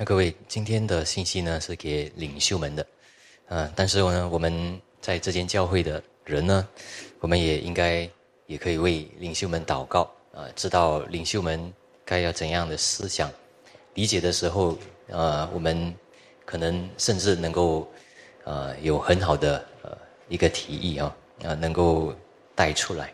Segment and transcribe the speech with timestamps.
[0.00, 2.86] 那各位，今天的信息呢是给领袖们的，
[3.50, 6.66] 啊，但是呢，我们在这间教会的人呢，
[7.18, 8.08] 我们也应该
[8.46, 11.70] 也可以为领袖们祷告啊，知道领袖们
[12.02, 13.30] 该要怎样的思想
[13.92, 14.78] 理解的时候，
[15.08, 15.94] 呃，我们
[16.46, 17.86] 可能甚至能够
[18.44, 19.98] 呃有很好的呃
[20.30, 22.14] 一个提议啊，啊，能够
[22.54, 23.12] 带出来。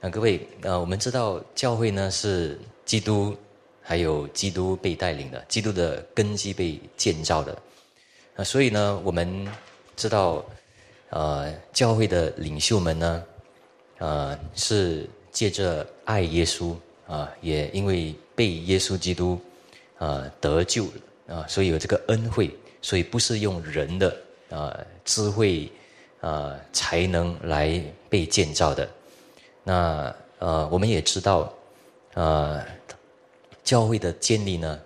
[0.00, 3.36] 那各位，呃，我们知道教会呢是基督。
[3.88, 7.56] 还有基督被带领的，基督的根基被建造的，
[8.34, 9.46] 啊，所以呢，我们
[9.94, 10.44] 知道，
[11.10, 13.24] 呃，教会的领袖们呢，
[13.98, 16.74] 呃，是借着爱耶稣
[17.06, 19.40] 啊，也因为被耶稣基督
[19.98, 20.86] 啊得救
[21.28, 22.50] 啊，所以有这个恩惠，
[22.82, 24.16] 所以不是用人的
[24.50, 25.70] 啊智慧
[26.20, 28.90] 啊才能来被建造的。
[29.62, 31.54] 那呃，我们也知道，
[32.14, 32.60] 呃。
[33.66, 34.80] 教会的建立呢，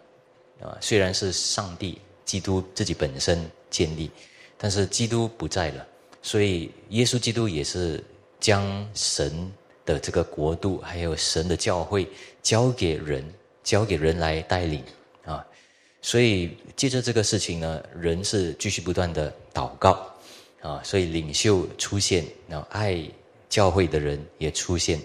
[0.63, 4.11] 啊，虽然是上帝、基督自己本身建立，
[4.57, 5.87] 但是基督不在了，
[6.23, 8.03] 所以耶稣基督也是
[8.41, 9.53] 将神
[9.85, 12.09] 的这个国度，还有神的教会
[12.43, 13.23] 交给人，
[13.63, 14.83] 交给人来带领
[15.27, 15.47] 啊。
[16.01, 20.11] 所以借着这个事情呢，人是继续不断的祷告
[20.63, 22.99] 啊，所以领袖出现，然后爱
[23.51, 24.99] 教会的人也出现。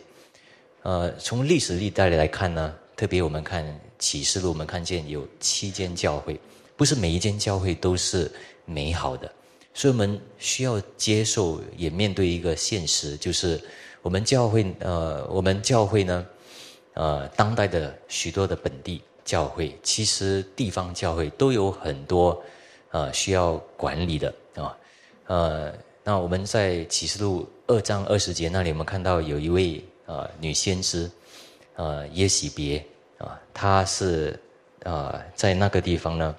[0.84, 2.74] 呃，从历史历代来看呢。
[2.96, 3.64] 特别我们看
[4.00, 6.40] 启示录，我们看见有七间教会，
[6.78, 8.32] 不是每一间教会都是
[8.64, 9.30] 美好的，
[9.74, 13.60] 所以我们需要接受，也面对一个现实，就是
[14.02, 16.26] 我们教会，呃，我们教会呢，
[16.94, 22.42] 呃，当代的许多的本地教会，其实地方教会都有很多，
[22.92, 24.78] 呃，需要管理的啊，
[25.28, 31.12] 呃，那我们在启示录二章二十节那里，我们看到有一位呃女先知。
[31.76, 32.84] 呃，耶喜别
[33.18, 34.40] 啊，他是
[34.84, 36.36] 啊，在那个地方呢，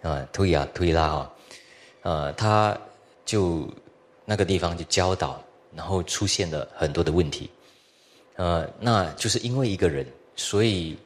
[0.00, 1.32] 啊，推呀推拉啊，
[2.02, 2.78] 呃，他
[3.24, 3.68] 就
[4.24, 7.50] 那个地方就教导，然后出现了很多的问题，
[8.36, 10.06] 呃，那就是因为一个人，
[10.36, 10.96] 所以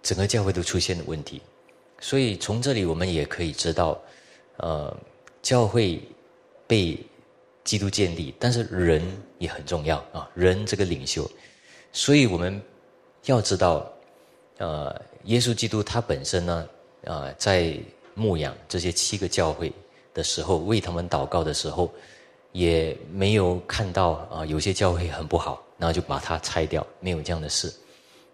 [0.00, 1.42] 整个教会都出现了问题，
[1.98, 4.00] 所以从这里我们也可以知道，
[4.58, 4.96] 呃，
[5.42, 6.00] 教会
[6.68, 6.96] 被
[7.64, 9.02] 基督建立，但是人
[9.38, 11.28] 也很重要啊，人这个领袖，
[11.92, 12.62] 所以我们。
[13.26, 13.88] 要知道，
[14.58, 16.68] 呃，耶稣基督他本身呢，
[17.04, 17.78] 啊，在
[18.14, 19.72] 牧养这些七个教会
[20.12, 21.88] 的时候，为他们祷告的时候，
[22.50, 27.72] 也没有看到啊，有些教会很不好，然后就把它拆掉，没有这样的事。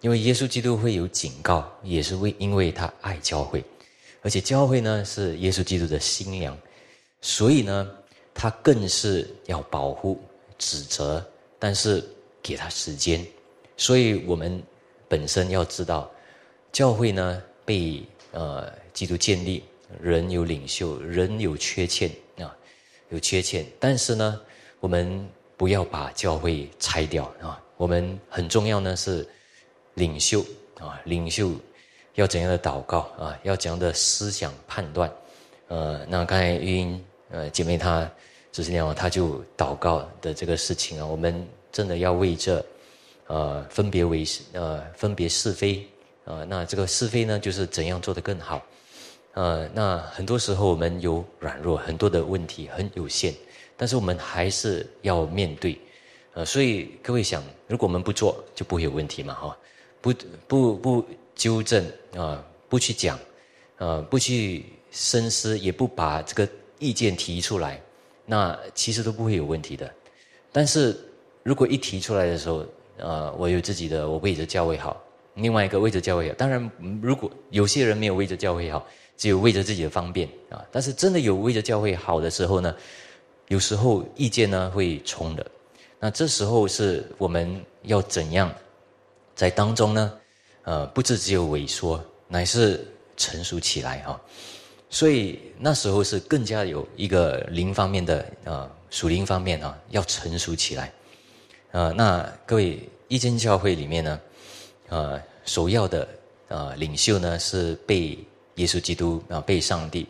[0.01, 3.63] 因为耶稣基督会有警告，也是为因为他爱教会，
[4.23, 6.57] 而且教会呢是耶稣基督的新娘，
[7.21, 7.91] 所以呢，
[8.33, 10.19] 他更是要保护、
[10.57, 11.23] 指责，
[11.59, 12.03] 但是
[12.43, 13.23] 给他时间，
[13.77, 14.63] 所以我们。
[15.09, 16.11] 本身要知道，
[16.71, 18.03] 教会呢被
[18.33, 19.65] 呃基督建立，
[20.03, 22.55] 人有领袖，人有缺陷啊，
[23.09, 23.65] 有缺陷。
[23.81, 24.41] 但是呢，
[24.81, 25.27] 我们
[25.57, 27.59] 不要把教会拆掉啊。
[27.79, 29.27] 我们很重要呢是
[29.95, 30.45] 领袖
[30.79, 31.53] 啊，领袖
[32.15, 35.11] 要怎样的祷告啊，要怎样的思想判断。
[35.69, 38.11] 呃，那刚才玉英呃姐妹她
[38.53, 42.63] 只是那样，她就祷告的这个事情啊，我们真的要为这。
[43.29, 45.87] 呃，分别为呃，分别是非，
[46.25, 48.63] 呃，那这个是非呢，就是怎样做得更好，
[49.35, 53.35] 呃，那很多时候我们有软弱，很多的问题很有限，
[53.77, 55.79] 但是我们还是要面对，
[56.33, 59.57] 呃，所以各位想，如果我们不做，就不会有问题嘛，哈，
[60.01, 60.15] 不
[60.47, 61.85] 不不纠正
[62.17, 63.19] 啊，不去讲，
[63.77, 67.79] 呃，不去深思，也不把这个意见提出来，
[68.25, 69.93] 那其实都不会有问题的，
[70.51, 70.99] 但是
[71.43, 72.65] 如果一提出来的时候，
[72.99, 75.01] 呃，我有自己的，我为着教会好。
[75.35, 76.71] 另外一个为着教会好，当然，
[77.01, 78.85] 如果有些人没有为着教会好，
[79.17, 80.65] 只有为着自己的方便啊。
[80.73, 82.75] 但是真的有为着教会好的时候呢，
[83.47, 85.47] 有时候意见呢会冲的。
[86.01, 88.53] 那这时候是我们要怎样
[89.35, 90.13] 在当中呢？
[90.65, 92.85] 呃，不是只有萎缩，乃是
[93.17, 94.21] 成熟起来哈。
[94.91, 100.93] 所以那时候是更加有一个灵方面的呃属灵方面啊，要成熟起来。
[101.71, 104.21] 呃，那各位一间教会里面呢，
[104.89, 106.07] 呃，首要的
[106.49, 108.19] 呃领袖呢是被
[108.57, 110.07] 耶稣基督啊，被上帝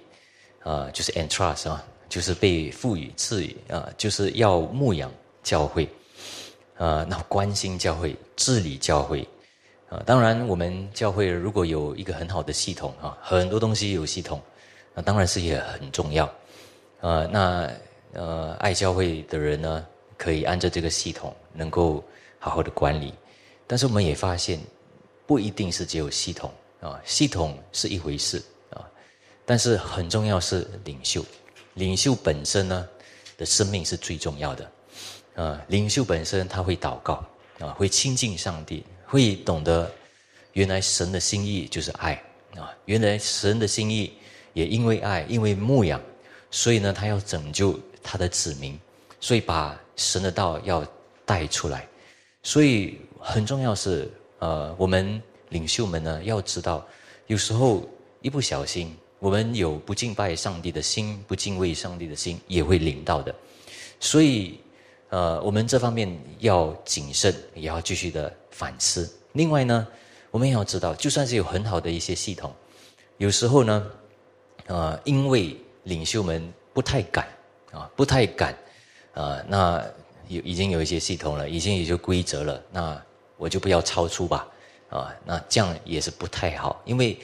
[0.63, 5.13] 啊，就是 entrust 啊，就是被赋予赐予啊，就是要牧养
[5.43, 5.89] 教会，
[6.77, 9.27] 啊，那关心教会、治理教会
[9.89, 10.03] 啊。
[10.05, 14.43] 当然，我们教会如果有一个很好的系统啊，很多东西有系统，
[14.95, 16.25] 那当然是也很重要
[17.01, 17.27] 啊。
[17.27, 17.71] 那
[18.13, 19.87] 呃，爱教会的人呢？
[20.17, 22.03] 可以按照这个系统能够
[22.39, 23.13] 好好的管理，
[23.67, 24.61] 但是我们也发现，
[25.27, 28.85] 不一定是只有系统啊，系统是一回事啊，
[29.45, 31.25] 但是很重要是领袖，
[31.75, 32.89] 领袖本身呢
[33.37, 34.71] 的生命是最重要的，
[35.35, 37.25] 啊，领袖本身他会祷告
[37.59, 39.91] 啊，会亲近上帝，会懂得
[40.53, 42.23] 原来神的心意就是爱
[42.57, 44.13] 啊，原来神的心意
[44.53, 46.01] 也因为爱，因为牧养，
[46.51, 48.79] 所以呢，他要拯救他的子民，
[49.21, 50.87] 所以把神的道要
[51.27, 51.87] 带出来，
[52.43, 55.21] 所以很重要是呃，我们
[55.51, 56.87] 领袖们呢要知道，
[57.27, 57.89] 有时候
[58.21, 58.97] 一不小心。
[59.21, 63.35] 我们有不敬拜上帝的心，不敬畏上帝的心，也会领到的。
[63.99, 64.61] 所以，
[65.09, 66.09] 呃，我们这方面
[66.39, 69.13] 要谨慎，也要继续的反思。
[69.33, 69.85] 另外呢，
[70.31, 72.55] 我们也要知道，就算是有很好的一些系统，
[73.17, 73.91] 有时候呢，
[74.67, 77.27] 呃，因为领袖们不太敢
[77.73, 78.57] 啊，不太敢
[79.15, 79.85] 啊，那
[80.29, 83.03] 有已经有一些系统了，已经有些规则了，那
[83.37, 84.47] 我就不要超出吧
[84.91, 87.19] 啊，那这样也是不太好，因为。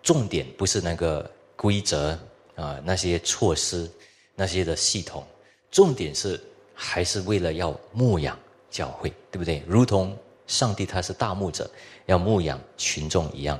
[0.00, 2.18] 重点不是那个规则
[2.54, 3.90] 啊，那些措施，
[4.34, 5.26] 那些的系统，
[5.70, 6.40] 重点是
[6.72, 8.38] 还是为了要牧养
[8.70, 9.62] 教会，对不对？
[9.66, 11.68] 如同上帝他是大牧者，
[12.06, 13.58] 要牧养群众一样。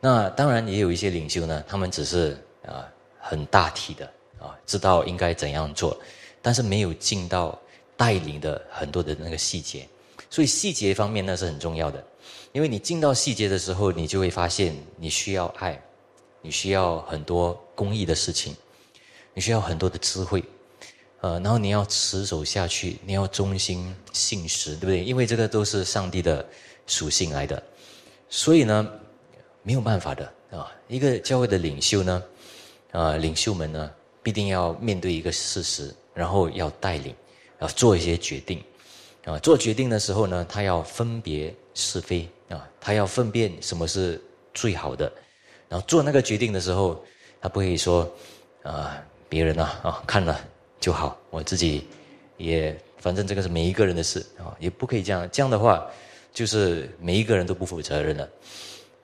[0.00, 2.86] 那当然也有一些领袖呢，他们只是啊
[3.18, 4.04] 很大体的
[4.40, 5.96] 啊，知道应该怎样做，
[6.42, 7.58] 但是没有尽到
[8.02, 9.88] 带领的很多的那个细节，
[10.28, 12.04] 所以细节方面那是很重要的。
[12.50, 15.80] 因为你进到细节的时候，你就会发现你需要爱，
[16.40, 18.56] 你需要很多公益的事情，
[19.34, 20.42] 你需要很多的智慧，
[21.20, 25.04] 呃，然后你要持守下去，你要忠心信实，对不对？
[25.04, 26.44] 因为这个都是上帝的
[26.88, 27.62] 属性来的，
[28.28, 28.90] 所以呢，
[29.62, 30.72] 没有办法的啊。
[30.88, 32.20] 一个教会的领袖呢，
[32.90, 33.88] 啊，领袖们呢，
[34.24, 37.14] 必定要面对一个事实，然后要带领，
[37.62, 38.62] 要做一些决定，
[39.24, 42.28] 啊，做决定的时候呢，他要分别是非。
[42.48, 44.20] 啊，他要分辨什么是
[44.52, 45.10] 最好的，
[45.70, 47.02] 然后做那个决定的时候，
[47.40, 48.06] 他不会说，
[48.62, 50.38] 啊，别人啊啊看了
[50.78, 51.88] 就好，我自己
[52.36, 55.26] 也反正这个是每一个人的事啊，也不可以这样。
[55.32, 55.86] 这样的话，
[56.34, 58.28] 就是每一个人都不负责任了，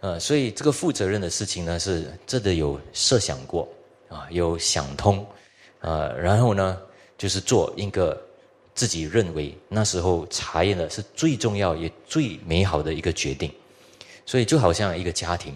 [0.01, 3.67] 呃，所以这个负责任的事情呢，是真的有设想过
[4.11, 5.27] 啊，有想通
[5.81, 6.79] 啊，然后呢，
[7.17, 8.28] 就是做一个。
[8.79, 13.53] 自己认为那时候查验的是最重要也最美好的一个决定，
[14.25, 15.53] 所以就好像一个家庭，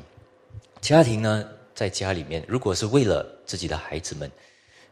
[0.80, 4.28] 家庭呢在家里面，如果是为了自己的孩子们，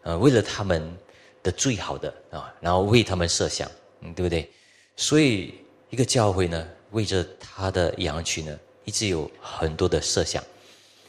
[0.02, 0.96] 呃，为了他们
[1.42, 3.68] 的最好的啊，然后为他们设想，
[4.02, 4.48] 嗯，对不对？
[4.94, 5.52] 所以
[5.88, 10.40] 一个教会呢，为着他的羊群呢，一直有很多的设想，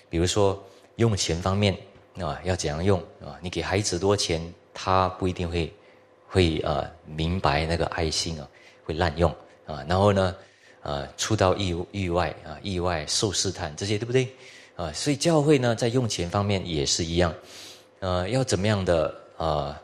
[0.09, 0.59] 比如说
[0.95, 1.77] 用钱方面
[2.17, 3.37] 啊，要怎样用啊？
[3.43, 4.41] 你给孩子多钱，
[4.73, 5.71] 他不一定会。
[6.33, 8.47] 会啊，明白那个爱心啊，
[8.85, 9.29] 会滥用
[9.65, 10.33] 啊，然后呢，
[10.81, 14.29] 啊，出到意意外啊，意外受试探这些对不对？
[14.77, 17.35] 啊，所以教会呢，在用钱方面也是一样，
[17.99, 19.77] 呃，要怎么样的啊，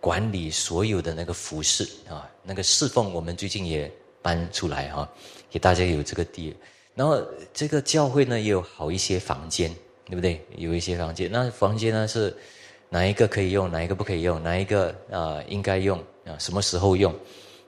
[0.00, 3.88] 管理所有的那个服饰啊，那个侍奉，我们最近也
[4.20, 5.08] 搬出来哈，
[5.48, 6.52] 给大家有这个地，
[6.96, 7.22] 然后
[7.54, 9.72] 这个教会呢，也有好一些房间，
[10.06, 10.44] 对不对？
[10.56, 12.36] 有一些房间，那房间呢是。
[12.92, 14.42] 哪一个可以用，哪一个不可以用？
[14.42, 16.36] 哪一个啊应该用啊？
[16.38, 17.14] 什么时候用？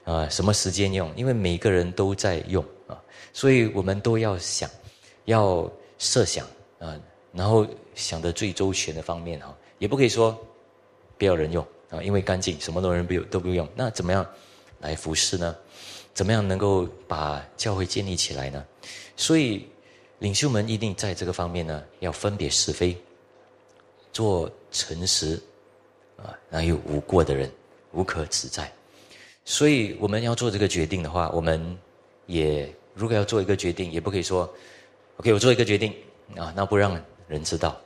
[0.04, 1.10] 啊，什么时间用？
[1.16, 3.00] 因为每个人都在用啊，
[3.32, 4.68] 所以我们都要想，
[5.24, 5.66] 要
[5.96, 6.46] 设想
[6.78, 6.94] 啊，
[7.32, 10.38] 然后想的最周全的方面哈，也不可以说
[11.16, 13.66] 不要人用啊，因为干净，什么都人不用都不用。
[13.74, 14.26] 那怎么样
[14.80, 15.56] 来服侍呢？
[16.12, 18.62] 怎么样能够把教会建立起来呢？
[19.16, 19.66] 所以
[20.18, 22.94] 领袖们一定在这个方面呢，要分别是非。
[24.14, 25.38] 做诚实，
[26.16, 27.50] 啊，然后又无过的人，
[27.92, 28.72] 无可指摘。
[29.44, 31.76] 所以我们要做这个决定的话，我们
[32.26, 34.48] 也如果要做一个决定，也不可以说
[35.16, 35.92] ，OK，我做一个决定
[36.36, 37.76] 啊，那不让人知道。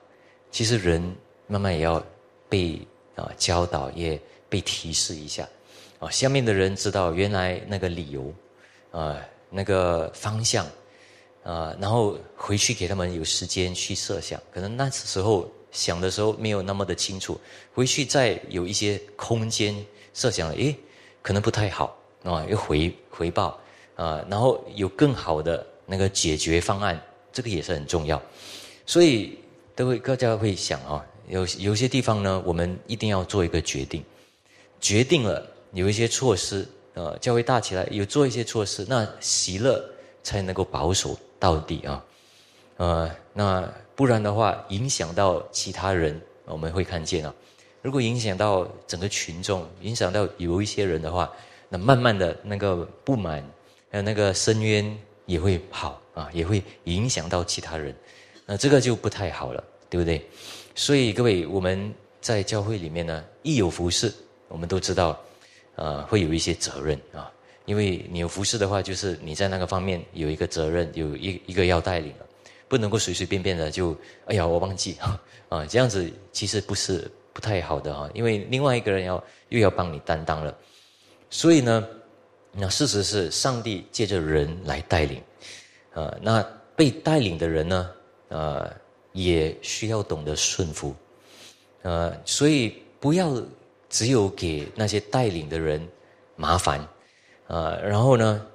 [0.50, 1.02] 其实人
[1.47, 2.04] 慢慢也要
[2.47, 2.78] 被
[3.16, 4.20] 啊教导，也
[4.50, 5.49] 被提示一下
[5.99, 8.32] 啊，下面的人知道原来那个理由
[8.90, 9.18] 啊，
[9.49, 10.66] 那个方向
[11.42, 15.50] 啊，然后回去给他们有时间去设想，可能那时候。
[15.70, 17.38] 想的时候没有那么的清楚，
[17.75, 19.75] 回去再有一些空间
[20.14, 20.75] 设想，诶，
[21.22, 23.58] 可能不太好啊，又回回报
[23.94, 27.00] 啊，然后有更好的那个解决方案，
[27.32, 28.20] 这个也是很重要。
[28.87, 29.38] 所以
[29.76, 34.02] 都会大家会想啊，有有些地方呢，我们一定要做一个决定，
[34.80, 39.84] 决定了有一些措施，呃，教会大起来有做一些措施，那喜乐
[40.22, 42.04] 才能够保守到底啊，
[42.78, 43.70] 呃，那。
[43.99, 47.35] 不然的话，影响到其他人，我们会看见啊。
[47.83, 51.28] 如果影响到整个群众，影响到有一些人的话，
[51.69, 53.45] 那慢慢的那个不满，
[53.90, 57.93] 还有那个深渊也会跑啊，也会影响到其他人，
[58.47, 60.25] 那这个就不太好了，对不对？
[60.76, 64.14] 所以各位，我们在教会里面呢，一有服饰，
[64.47, 65.19] 我们都知道，
[65.75, 67.28] 呃，会有一些责任啊。
[67.64, 72.26] 因为你有服饰的话，就是你在那个方面有一个责任，有一一个要带领了，
[72.68, 73.96] 不能够随随便便的就，
[74.26, 74.96] 哎呀，我忘记
[75.48, 78.08] 啊，这样子其实不是不太好的哈。
[78.12, 80.54] 因为另外一个人要又要帮你担当了，
[81.30, 81.88] 所以呢，
[82.52, 85.22] 那事实是上帝借着人来带领，
[85.94, 86.46] 呃，那
[86.76, 87.90] 被带领的人呢，
[88.28, 88.70] 呃，
[89.12, 90.94] 也需要懂得顺服，
[91.82, 93.42] 呃，所以不要
[93.88, 95.88] 只有给那些带领的人
[96.37, 96.87] 麻烦。
[97.46, 98.46] 呃，然后呢，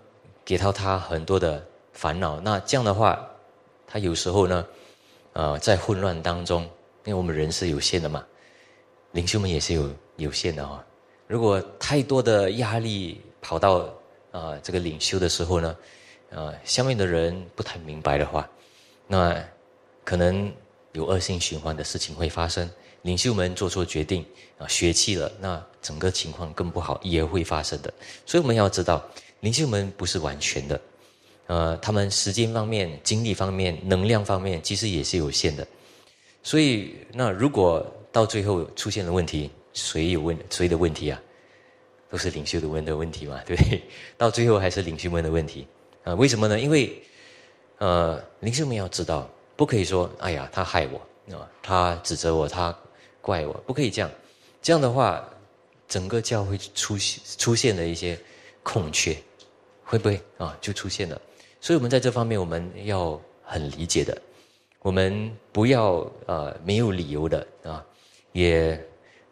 [0.45, 2.39] 给到他很多的烦恼。
[2.39, 3.27] 那这样的话，
[3.93, 4.65] 他有时候呢，
[5.33, 6.69] 呃，在混乱当中，因
[7.05, 8.25] 为我们人是有限的嘛，
[9.11, 10.83] 领袖们也是有有限的哈。
[11.27, 13.87] 如果太多的压力跑到
[14.31, 15.77] 啊这个领袖的时候呢，
[16.31, 18.49] 呃，下面的人不太明白的话，
[19.05, 19.39] 那
[20.03, 20.51] 可能
[20.93, 22.67] 有恶性循环的事情会发生。
[23.03, 24.25] 领袖们做错决定
[24.57, 27.93] 啊，血气了，那整个情况更不好，也会发生的。
[28.25, 29.05] 所以我们要知道，
[29.41, 30.81] 领袖们不是完全的，
[31.47, 35.67] 呃，他们时间方面、精力方面、能量方面，其实也是有限的。
[36.41, 41.21] 所以，那如果到最后出现了问题，谁有问谁的问题啊？
[42.09, 43.81] 都是领袖的问的问题嘛，对不对？
[44.17, 45.67] 到最后还是领袖们的问题
[46.03, 46.13] 啊？
[46.15, 46.59] 为什么呢？
[46.59, 47.01] 因为，
[47.77, 52.75] 呃，领袖们要知道，不可以说，哎呀，他害我啊，他指责我，他。
[53.23, 54.11] 怪我不可以这样，
[54.61, 55.25] 这样的话，
[55.87, 58.19] 整个教会出现出现了一些
[58.63, 59.15] 空缺，
[59.81, 60.57] 会不会啊？
[60.59, 61.21] 就出现了。
[61.63, 64.21] 所以，我们在这方面我们要很理解的，
[64.81, 67.85] 我们不要呃没有理由的啊，
[68.33, 68.77] 也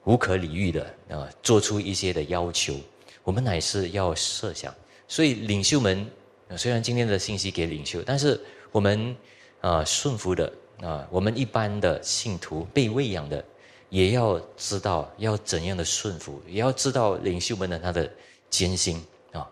[0.05, 2.73] 无可理喻的啊，做出一些的要求。
[3.21, 4.73] 我们乃是要设想。
[5.09, 6.09] 所以，领袖们
[6.55, 8.39] 虽然今天的信息给领袖，但是
[8.71, 9.13] 我们
[9.59, 13.43] 啊顺服的啊，我们一般的信徒被喂养的。
[13.89, 18.09] 也要知道要怎样的顺服，也要知道领袖们的他的
[18.49, 19.45] 艰辛啊。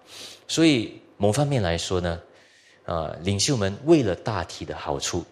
[0.48, 2.18] 所以某方面来说呢，
[2.90, 5.24] 啊，领袖们为了大体的好处，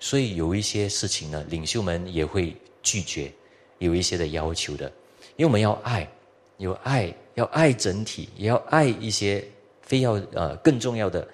[0.00, 3.30] 所以有一些事情呢，领袖们也会拒绝，
[3.76, 4.90] 有一些的要求的。
[5.36, 6.08] 因为我们要爱，
[6.56, 9.44] 有爱，要爱整体，也要爱一些
[9.82, 11.28] 非要呃更重要的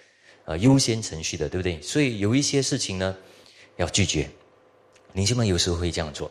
[0.44, 1.80] 呃优先程序的，对不对？
[1.80, 3.16] 所以有一些事情呢，
[3.76, 4.28] 要拒绝。
[5.12, 6.28] 领袖们有时候会这样做。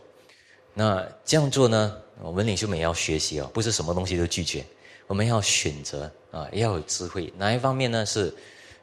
[0.74, 1.96] 那这样做呢？
[2.22, 4.66] 我们领袖们也要学习哦，不是什么东西都拒绝，
[5.08, 7.32] 我们要选择啊，要有智慧。
[7.38, 8.06] 哪一方面呢？
[8.06, 8.36] 是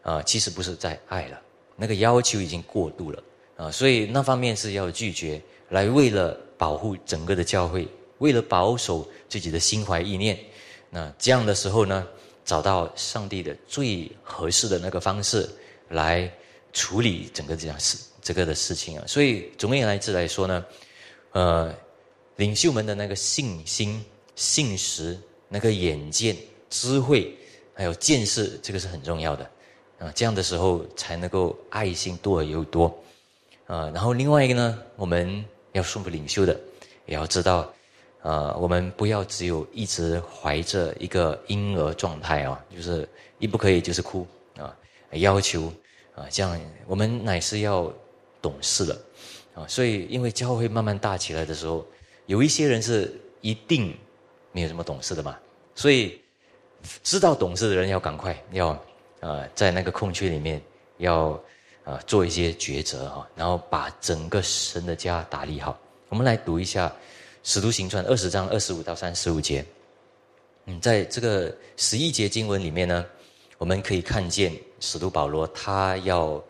[0.06, 1.42] 啊，其实不是在爱了，
[1.74, 3.22] 那个要求已经过度了
[3.56, 10.38] 啊，所以那方面是要拒绝，来为了保护整个的教会，为了保守自己的心怀意念。
[10.88, 12.06] 那这样的时候呢，
[12.44, 15.48] 找到上帝的最合适的那个方式
[15.88, 16.32] 来
[16.72, 19.04] 处理整个这样事这个的事情啊。
[19.06, 20.64] 所以总而言之来说呢，
[21.32, 21.74] 呃。
[22.36, 26.36] 领袖们的那个信心、信实、那个眼见、
[26.68, 27.34] 智慧，
[27.72, 29.50] 还有见识，这个是很重要的
[29.98, 30.12] 啊。
[30.14, 32.86] 这样的时候才能够爱心多而又多
[33.66, 33.90] 啊。
[33.94, 36.58] 然后另外一个呢，我们要顺服领袖的，
[37.06, 37.72] 也要知道
[38.22, 44.26] 啊，我们不要只有一直怀着一个婴儿状态啊，就是一不可以就是哭
[44.58, 44.76] 啊，
[45.12, 45.72] 要求
[46.14, 47.92] 啊，这样我们乃是要
[48.40, 48.98] 懂事了
[49.54, 49.66] 啊。
[49.66, 51.86] 所以，因为教会慢慢大起来的时候。
[52.28, 53.96] 有一些人是一定
[54.50, 55.38] 没有什么懂事的嘛，
[55.76, 56.20] 所以
[57.04, 58.76] 知道懂事的人要赶快要
[59.20, 60.60] 呃在那个空缺里面
[60.98, 61.38] 要
[61.84, 65.78] 呃做一些抉择哈，然后把整个神的家打理好。
[66.08, 66.88] 我们来读一下
[67.42, 69.64] 《使徒行传》二十章二十五到三十五节。
[70.66, 73.04] 嗯，在这个十一节经文里面呢，
[73.58, 76.42] 我们可以看见使徒保罗他要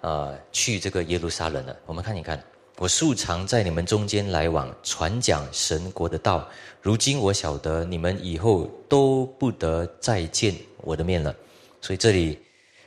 [0.00, 1.76] 呃去这个耶路撒冷了。
[1.86, 2.42] 我们看一看。
[2.78, 6.46] 我素常在你们中间来往，传讲神国的道。
[6.82, 11.34] 如今我晓得你们以后都不得再见我的面了，
[11.80, 12.38] 所以这里，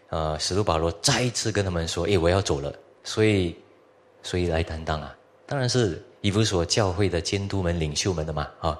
[0.09, 3.55] 呃，使徒保罗再一次跟他们说：“诶，我要走了。”所以，
[4.23, 5.15] 所以来担当啊，
[5.45, 8.79] 当然是以弗所教会的监督们、领袖们的嘛，啊，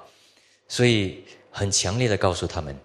[0.68, 2.78] 所以很强烈的告诉他们，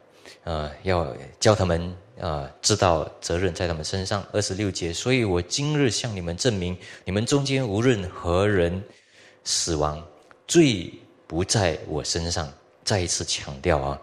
[0.44, 1.96] 呃，要叫他们。
[2.22, 4.26] 啊，知道责任在他们身上。
[4.32, 8.82] 二十六节，所以我今日向你们证明，你们中间无论何人
[9.44, 10.02] 死亡，
[10.48, 10.94] 罪
[11.28, 12.50] 不在我身上。
[12.86, 14.02] 再一次强调啊，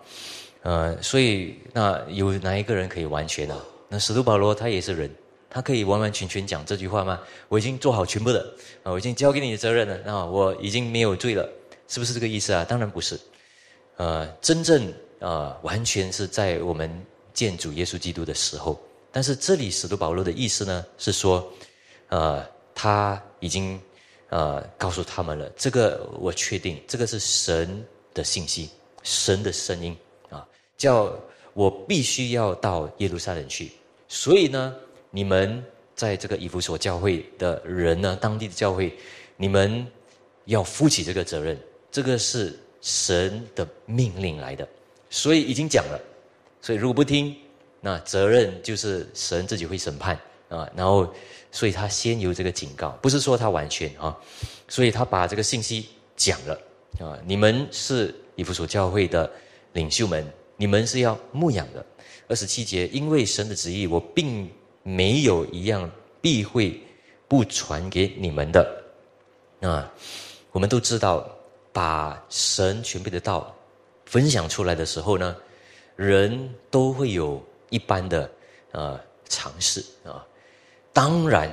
[0.62, 3.56] 呃，所以那有哪一个人可以完全呢？
[3.88, 5.10] 那使徒保罗他也是人，
[5.50, 7.20] 他可以完完全全讲这句话吗？
[7.48, 8.40] 我已经做好全部的
[8.82, 11.48] 啊，我已经交给你的责任了，那我已经没有罪了，
[11.88, 12.64] 是不是这个意思啊？
[12.64, 13.18] 当然不是，
[13.96, 16.90] 呃，真正啊，完全是在我们。
[17.34, 18.78] 见主耶稣基督的时候，
[19.10, 21.50] 但是这里使徒保罗的意思呢，是说，
[22.10, 23.80] 呃，他已经
[24.28, 28.68] 呃，告诉他们了，这个我确定，这个是神的信息，
[29.02, 29.96] 神的声音，
[30.76, 31.12] 叫
[31.54, 33.70] 我必须要到耶路撒冷去。
[34.08, 34.74] 所以呢，
[35.10, 35.64] 你们
[35.94, 38.92] 在这个以弗所教会的人呢，当地的教会，
[39.36, 39.86] 你们
[40.46, 41.58] 要负起这个责任，
[41.90, 44.68] 这个是神的命令来的，
[45.08, 46.00] 所以已经讲了。
[46.60, 47.34] 所以如果不听，
[47.80, 50.68] 那责任就是神自己会审判啊。
[50.76, 51.12] 然后，
[51.50, 54.16] 所以他先有这个警告，不是说他完全啊。
[54.68, 56.60] 所以他把这个信息讲了
[56.98, 57.18] 啊。
[57.26, 59.30] 你们是以弗所教会的
[59.72, 60.26] 领袖们，
[60.62, 61.84] 你们是要牧养的。
[62.28, 64.48] 二十七节，因为神的旨意，我并
[64.84, 65.90] 没有一样
[66.20, 66.80] 必会
[67.26, 68.84] 不传给你们的
[69.60, 69.92] 啊。
[70.52, 71.28] 我们都知道，
[71.72, 73.52] 把神全备的道
[74.04, 75.34] 分享出来的时候呢。
[75.96, 78.30] 人都会有一般的
[78.70, 80.24] 呃尝试啊，
[80.92, 81.52] 当然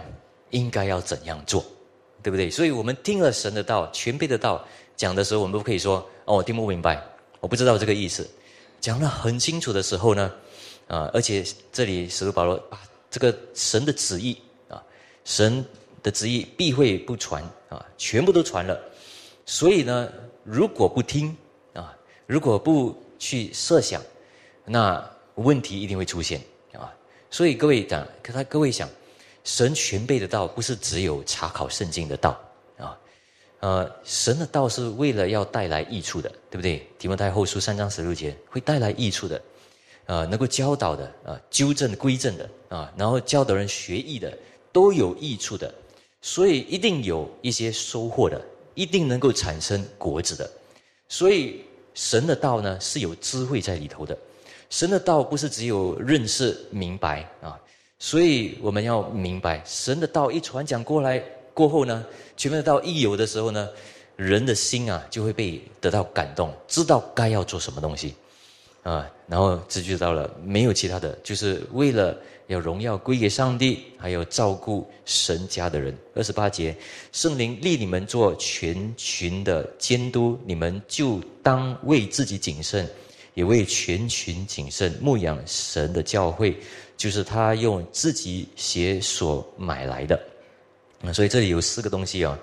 [0.52, 1.66] 应该要怎样做，
[2.24, 2.50] 对不对？
[2.50, 4.64] 所以我们听了神的道、全备的道
[4.96, 7.04] 讲的时候，我们不可以说哦，我听不明白，
[7.42, 8.30] 我不知道这个意思。
[8.80, 10.32] 讲得很清楚的时候呢，
[10.88, 14.84] 啊，而且这里使徒保罗把这个神的旨意啊，
[15.24, 15.66] 神
[16.02, 18.80] 的旨意必会不传啊，全部都传了。
[19.46, 20.12] 所以呢，
[20.44, 21.36] 如果不听
[21.74, 21.96] 啊，
[22.26, 24.02] 如果不去设想。
[24.72, 26.40] 那问题一定会出现
[26.74, 26.94] 啊！
[27.32, 28.88] 所以各位讲，可他各位想，
[29.44, 32.40] 神全备的道不是只有查考圣经的道，
[33.62, 36.88] 呃，神的道是为了要带来益处的，对不对？
[36.98, 39.42] 提摩太后书三章十六节会带来益处的，
[40.06, 44.32] 啊，能够教导的啊，纠正规正的啊，然后教导人学艺的
[44.72, 45.74] 都有益处的，
[46.22, 48.42] 所以一定有一些收获的，
[48.76, 50.50] 一定能够产生果子的，
[51.10, 54.18] 所以神的道呢是有智慧在里头的。
[54.70, 57.60] 神的道不是只有认识明白啊，
[57.98, 61.22] 所以我们要明白，神的道一传讲过来
[61.60, 62.06] 过后呢，
[62.38, 63.68] 全面到一有的时候呢，
[64.16, 68.16] 人的心啊就会被得到感动，知道该要做什么东西，
[68.82, 72.18] 啊，然后知觉到了没有其他的，就是为了
[72.48, 75.94] 要荣耀归给上帝，还有照顾神家的人。
[76.16, 76.74] 二十八节，
[77.12, 82.88] 圣灵立你们做全群的监督，你们就当为自己谨慎。
[83.36, 86.58] 也为全群谨慎牧养神的教会，
[86.96, 90.20] 就是他用自己血所买来的。
[91.04, 92.40] 啊，所以这里有四个东西啊，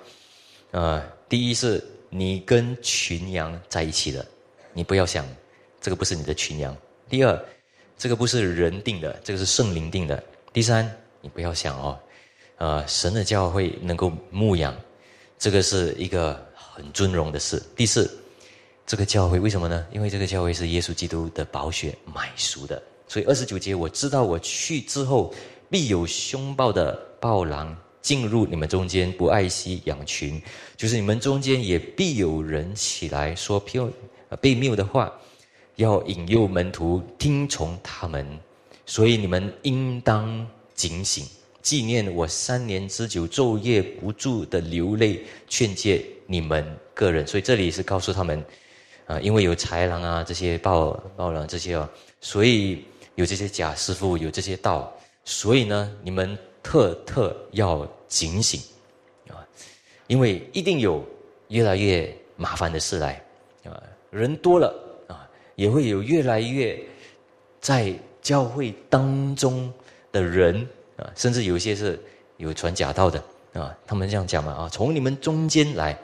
[0.71, 4.25] 呃，第一是你跟群羊在一起的，
[4.73, 5.25] 你不要想
[5.79, 6.75] 这个不是你的群羊。
[7.09, 7.45] 第二，
[7.97, 10.23] 这个不是人定的，这个是圣灵定的。
[10.51, 10.89] 第三，
[11.21, 11.99] 你不要想哦，
[12.57, 14.75] 呃，神的教会能够牧养，
[15.37, 17.61] 这个是一个很尊荣的事。
[17.75, 18.09] 第四。
[18.89, 19.85] 这个教会为什么呢？
[19.91, 25.35] 因为这个教会是耶稣基督的宝血买赎的，所以二十九节我知道我去之后，
[25.69, 30.41] 必有凶暴的暴狼进入你们中间，不爱惜羊群，
[30.75, 33.91] 就是你们中间也必有人起来说偏
[34.41, 35.11] 被谬的话，
[35.75, 38.25] 要引诱门徒听从他们，
[38.85, 41.25] 所以你们应当警醒，
[41.61, 47.25] 纪念我三年之久昼夜不住的流泪劝诫你们个人。
[47.27, 48.43] 所以这里是告诉他们。
[49.07, 52.83] 啊，因为有豺狼啊，这些暴暴狼这些哦，所以
[53.15, 58.59] 有这些假师傅，有这些道，所以呢，你们特特要警醒
[59.29, 59.39] 啊，
[60.07, 61.01] 因为一定有
[61.47, 63.23] 越来越麻烦的事来
[63.63, 64.75] 啊，人多了
[65.07, 65.25] 啊，
[65.55, 66.77] 也会有越来越
[67.61, 69.71] 在教会当中
[70.11, 71.97] 的人啊，甚至有一些是
[72.35, 75.97] 有传假道的啊，他们这样讲嘛啊，从你们中间来，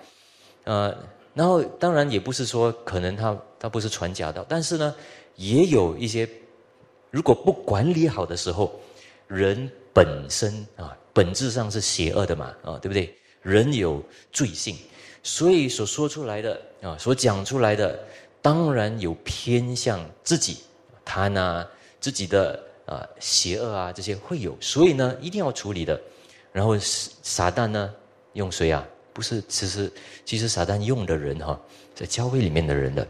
[0.64, 0.96] 呃。
[1.36, 4.96] 然后当然也不是说可能他他不是传假道，但是呢，
[5.36, 6.30] 也有一些
[7.10, 8.72] 如果不管理好的时候，
[9.26, 13.16] 人本身啊本质上是邪恶的嘛啊对不对？
[13.42, 14.02] 人有
[14.32, 14.76] 罪性，
[15.22, 18.00] 所以所说出来的啊所讲出来的，
[18.42, 20.58] 当然有偏向自己
[21.04, 21.68] 贪啊
[22.00, 26.00] 自己的啊邪恶啊这些会有，所以呢一定要处理的。
[26.52, 27.94] 然后撒旦呢
[28.34, 28.88] 用谁啊？
[29.12, 29.92] 不是，其实
[30.26, 31.60] 其实撒旦用的人哈，
[31.94, 33.08] 在教会里面的人的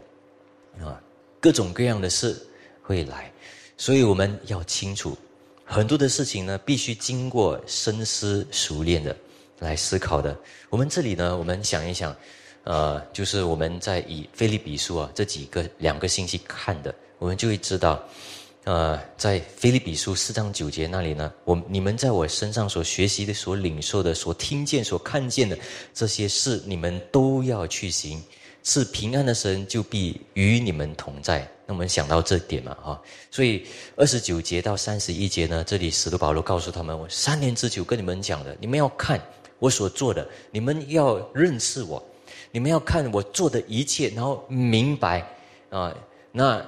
[0.82, 1.00] 啊，
[1.40, 2.36] 各种各样的事
[2.82, 3.32] 会来，
[3.76, 5.16] 所以我们要清楚
[5.64, 9.16] 很多的事情呢，必须经过深思熟练的
[9.58, 10.36] 来思考的。
[10.68, 12.14] 我们这里呢，我们想一想，
[12.64, 18.02] 呃，就是我们在以菲利比书啊这几个两个星期看的，我们就会知道。
[18.64, 25.58] 呃，在菲利比书四章九节那里呢，我你们在我身上所学习的、所领受的、所听见、所看见的
[25.92, 28.22] 这些事，你们都要去行，
[28.64, 31.48] 是平安的神就必与你们同在。
[31.66, 33.64] 那我们想到这点嘛，哈，所以
[33.96, 39.20] 二十九节到三十一节呢，这里使徒保罗告诉他们：我三年之久跟你们讲的，你们要看
[39.58, 42.02] 我所做的，你们要认识我，
[42.50, 45.26] 你们要看我做的一切，然后明白
[45.70, 45.94] 啊，
[46.32, 46.62] 那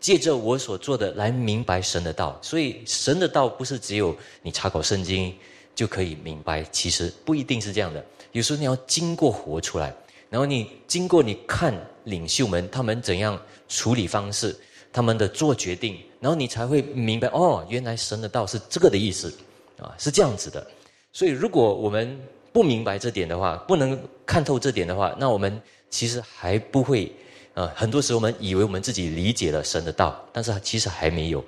[0.00, 2.38] 借着我所做的来明白神的道。
[2.42, 5.34] 所以神的道不是只有你查考圣经
[5.74, 8.04] 就可以明白，其实不一定是这样的。
[8.32, 9.94] 有时候你要经过活出来，
[10.32, 11.72] 然后你经过你看
[12.04, 14.56] 领袖们他们怎样处理方式，
[14.92, 19.32] 他们的做决定，然后你才会明白哦，原来神的道是这个的意思。
[19.78, 20.64] 啊，是这样子的，
[21.12, 22.20] 所以如果我们
[22.52, 27.10] 不明白这点的话，不能看透这点的话，那我们其实还不会，
[27.54, 31.44] 啊，很多时候我们以为我们自己理解了神的道，但是其实还没有，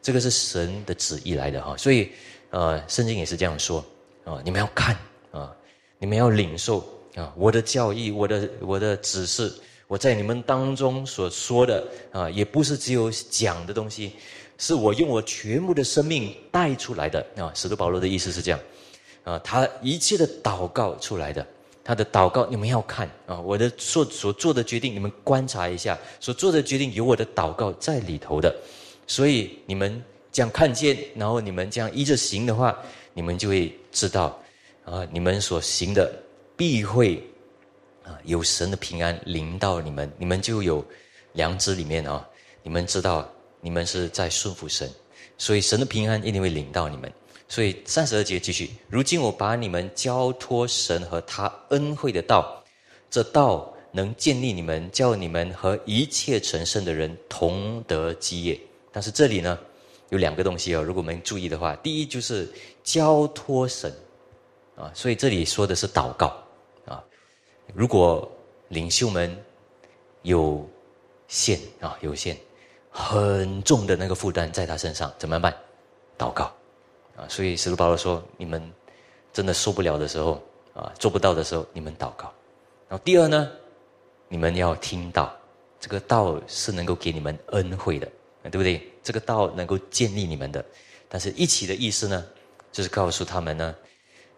[0.00, 2.10] 这个是神的旨意来的哈，所以，
[2.50, 3.84] 呃，圣经也是这样说，
[4.24, 4.96] 啊，你们要看
[5.32, 5.52] 啊，
[5.98, 9.52] 你们要领受啊，我的教义，我的我的指示，
[9.86, 14.12] 我在你们当中所说的啊，也不是只有讲的东西。
[14.58, 17.50] 是我用我全部的生命带出来的啊！
[17.52, 18.60] 使徒保罗的意思是这样，
[19.24, 21.44] 啊，他一切的祷告出来的，
[21.82, 23.40] 他的祷告你们要看啊！
[23.40, 28.54] 我的所所做的决定，你们观察一下，所做的决定有我的祷告在里头的，
[29.08, 32.78] 所以你们这样看见，然后你们这样依着行的话，
[33.14, 34.40] 你们就会知道
[34.84, 36.12] 啊，你们所行的
[36.56, 37.22] 必会
[38.04, 40.84] 啊有神的平安临到你们，你们就有
[41.32, 42.26] 良知里面啊，
[42.62, 43.28] 你们知道。
[43.64, 44.90] 你们是在顺服神，
[45.38, 47.08] 所以神的平安一定会领到你们。
[47.46, 52.60] 所以三十二节继续，如今我把你们交托神和他恩惠的道，
[53.08, 58.58] 这道能建立你们，叫你们和一切成圣的人同得基业。
[58.90, 59.56] 但是这里呢，
[60.08, 63.94] 有两个东西哦，如果我们注意的话，第一就是交托神
[64.74, 66.36] 啊，所以这里说的是祷告。
[67.74, 68.30] 如果
[68.68, 69.36] 领袖们
[70.22, 70.68] 有
[71.28, 72.36] 限啊，有限。
[72.94, 75.50] 很重的那个负担在他身上怎么办？
[76.18, 76.52] 祷告
[77.16, 77.24] 啊！
[77.26, 78.62] 所以使徒保罗说：“你们
[79.32, 80.42] 真的受不了的时候
[80.74, 82.30] 啊，做不到的时候，你们祷告。
[82.90, 83.50] 然后第二呢，
[84.28, 85.34] 你们要听到
[85.80, 88.06] 这个道是能够给你们恩惠的，
[88.42, 88.86] 对不对？
[89.02, 90.62] 这个道能够建立你们的。
[91.08, 92.22] 但是一起的意思呢，
[92.70, 93.74] 就是告诉他们呢，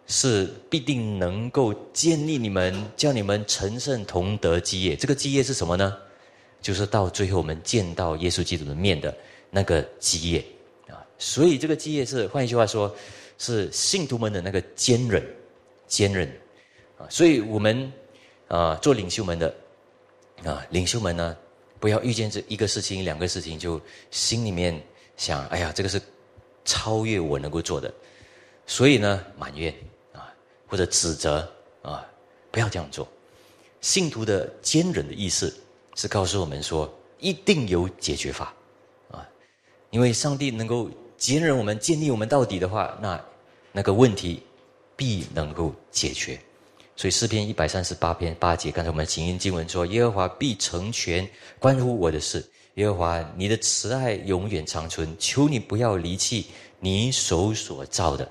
[0.07, 4.95] 是必定能够建立你们，叫你们成圣同得基业。
[4.97, 5.97] 这个基业是什么呢？”
[6.63, 9.15] 就是到最后我们见到耶稣基督的面的
[9.51, 10.43] 那个基业
[10.89, 12.91] 啊，所以这个基业是换一句话说，
[13.37, 15.23] 是信徒们的那个坚韧，
[15.87, 16.27] 坚韧
[16.97, 17.93] 啊，所以我们
[18.49, 19.55] 啊做领袖们的
[20.43, 21.37] 啊领袖们呢，
[21.79, 23.79] 不要遇见这一个事情、两个事情就
[24.11, 24.83] 心里面
[25.19, 26.01] 想，哎呀，这个是
[26.65, 27.93] 超越我能够做的，
[28.67, 29.71] 所以呢埋怨
[30.75, 31.49] 或者指责
[31.83, 32.05] 啊，
[32.51, 33.07] 不要这样做。
[33.81, 35.55] 信徒的坚韧的意思。
[35.97, 38.53] 是告诉我们说，一定有解决法，
[39.13, 39.25] 啊，
[39.91, 43.25] 因为上帝能够坚韧我们、建立我们到底的话，那
[43.71, 44.43] 那个问题
[44.97, 46.37] 必能够解决。
[46.97, 56.47] 所以诗篇一百三十八篇八节，刚才我们经音经文说：“耶和华必成全关乎我的事。”耶和华，你的慈爱永远长存，求你不要离弃
[56.81, 58.29] 你手所造的。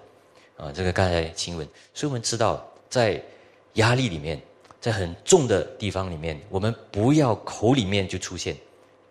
[0.64, 3.22] 啊，这个刚才经文，所以我们知道在
[3.74, 4.42] 压力里面。
[4.84, 8.54] 在很重的地方里面，我们不要口里面就出现。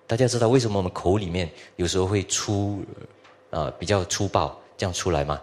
[0.07, 2.85] 大家知道为什么我们口里面有时候会出，
[3.49, 5.41] 啊，比较粗暴这样出来吗？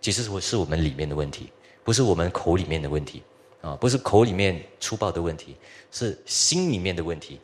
[0.00, 1.50] 其实我是我们里面的问题，
[1.82, 3.24] 不是我们口里面的问题，
[3.60, 5.56] 啊，不是口里面粗暴的问题，
[5.90, 7.40] 是心里面的问题，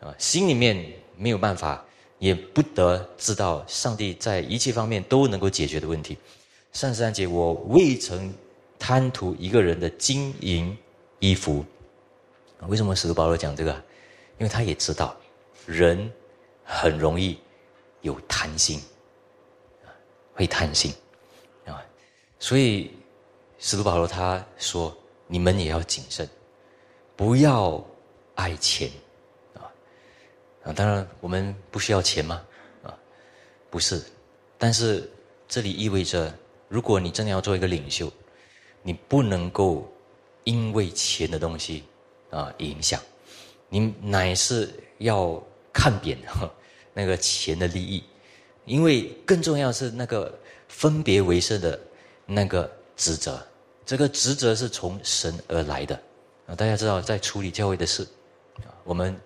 [0.00, 0.82] 啊，心里面
[1.14, 1.84] 没有办法，
[2.18, 6.16] 也不得知道上帝在一切方面都能够解决的问题。
[6.76, 8.30] 三十三节，我未曾
[8.78, 10.76] 贪图一个人的金银。
[11.20, 11.64] 衣服，
[12.68, 13.72] 为什么使徒保罗讲这个？
[14.36, 15.16] 因为他也知道，
[15.64, 16.12] 人
[16.62, 17.40] 很容易
[18.02, 18.78] 有贪心，
[20.34, 20.92] 会贪心
[21.64, 21.82] 啊，
[22.38, 22.90] 所以
[23.58, 24.94] 使徒保罗他说：
[25.26, 26.28] 你们也要谨慎，
[27.16, 27.82] 不要
[28.34, 28.90] 爱钱
[29.54, 29.64] 啊
[30.64, 30.72] 啊！
[30.74, 32.44] 当然，我们不需要钱吗？
[32.82, 32.94] 啊，
[33.70, 34.04] 不是，
[34.58, 35.10] 但是
[35.48, 36.30] 这里意味着，
[36.76, 38.12] 如果你真的要做一个领袖，
[38.82, 39.90] 你不能够。
[40.44, 41.82] 因为钱的东西
[42.30, 43.00] 啊影响，
[43.68, 46.16] 你乃是要看扁
[46.94, 48.04] 那个钱的利益，
[48.64, 50.32] 因为更重要是那个
[50.68, 51.76] 分别为圣的
[52.24, 53.44] 那个职责，
[53.84, 56.00] 这个职责是从神而来的
[56.46, 56.54] 啊！
[56.54, 58.06] 大家知道，在处理教会的事，
[58.84, 59.20] 我们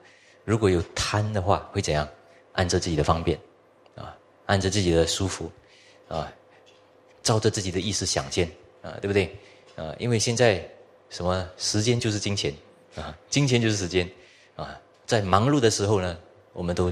[0.46, 2.08] 如果有贪的话，会怎样？
[2.52, 3.38] 按着自己的方便
[3.94, 5.52] 啊，按着自己的舒服
[6.08, 6.32] 啊，
[7.22, 8.50] 照着自己的意思想见
[8.82, 9.36] 啊，对不对
[9.76, 9.94] 啊？
[9.98, 10.68] 因为现在。
[11.12, 11.50] 什么？
[11.56, 12.54] 时间就是金钱，
[12.94, 14.08] 啊，金钱就是时间，
[14.54, 16.16] 啊，在忙碌的时候呢，
[16.52, 16.88] 我们都，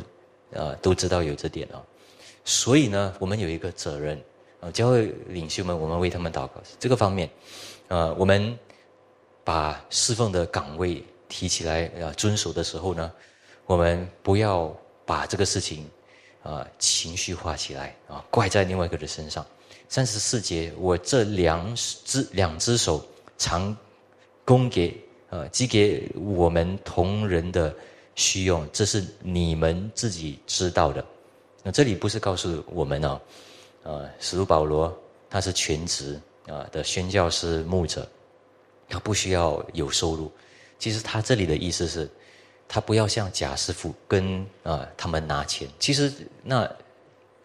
[0.52, 1.80] 啊，都知道有这点哦。
[2.44, 4.20] 所以呢，我们有一个责任，
[4.58, 7.30] 啊，教会领袖们，我们为他们祷告，这个方面，
[7.86, 8.58] 呃，我们
[9.44, 13.12] 把侍奉的岗位提起来啊遵守的时候呢，
[13.66, 15.88] 我们不要把这个事情
[16.42, 19.46] 啊情绪化起来啊，怪在另外一个人身上。
[19.88, 23.02] 三十四节，我这两只两只手
[23.38, 23.74] 常
[24.44, 24.94] 供给
[25.30, 27.74] 呃，寄给我们同仁的
[28.14, 31.02] 需用，这是你们自己知道的。
[31.62, 33.20] 那这里不是告诉我们呢，
[33.82, 34.94] 呃，使徒保罗
[35.30, 38.06] 他是全职啊的宣教师牧者，
[38.90, 40.30] 他不需要有收入。
[40.78, 42.08] 其实他这里的意思是，
[42.68, 45.66] 他不要像贾师傅跟啊他们拿钱。
[45.78, 46.70] 其实那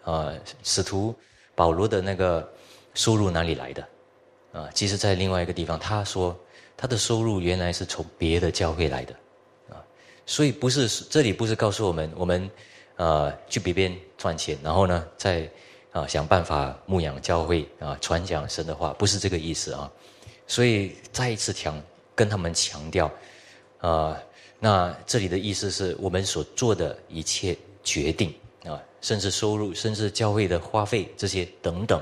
[0.03, 1.15] 啊使徒。
[1.55, 2.47] 保罗的那个
[2.93, 3.87] 收入哪里来的？
[4.53, 6.37] 啊，其实，在另外一个地方，他说
[6.77, 9.15] 他的收入原来是从别的教会来的，
[9.69, 9.81] 啊，
[10.27, 12.47] 所以不是这里不是告诉我们，我们
[12.97, 15.49] 呃去别边赚钱，然后呢，再
[15.91, 19.91] 啊想办法牧养教会啊传讲神的话，不是这个意思啊。
[20.45, 21.81] 所以再一次强
[22.13, 23.11] 跟他们强调，
[23.79, 24.15] 啊，
[24.59, 28.31] 那这里的意思是我们所做的一切决定。
[29.03, 32.01] 甚至收入，甚至教会的花费这些等等，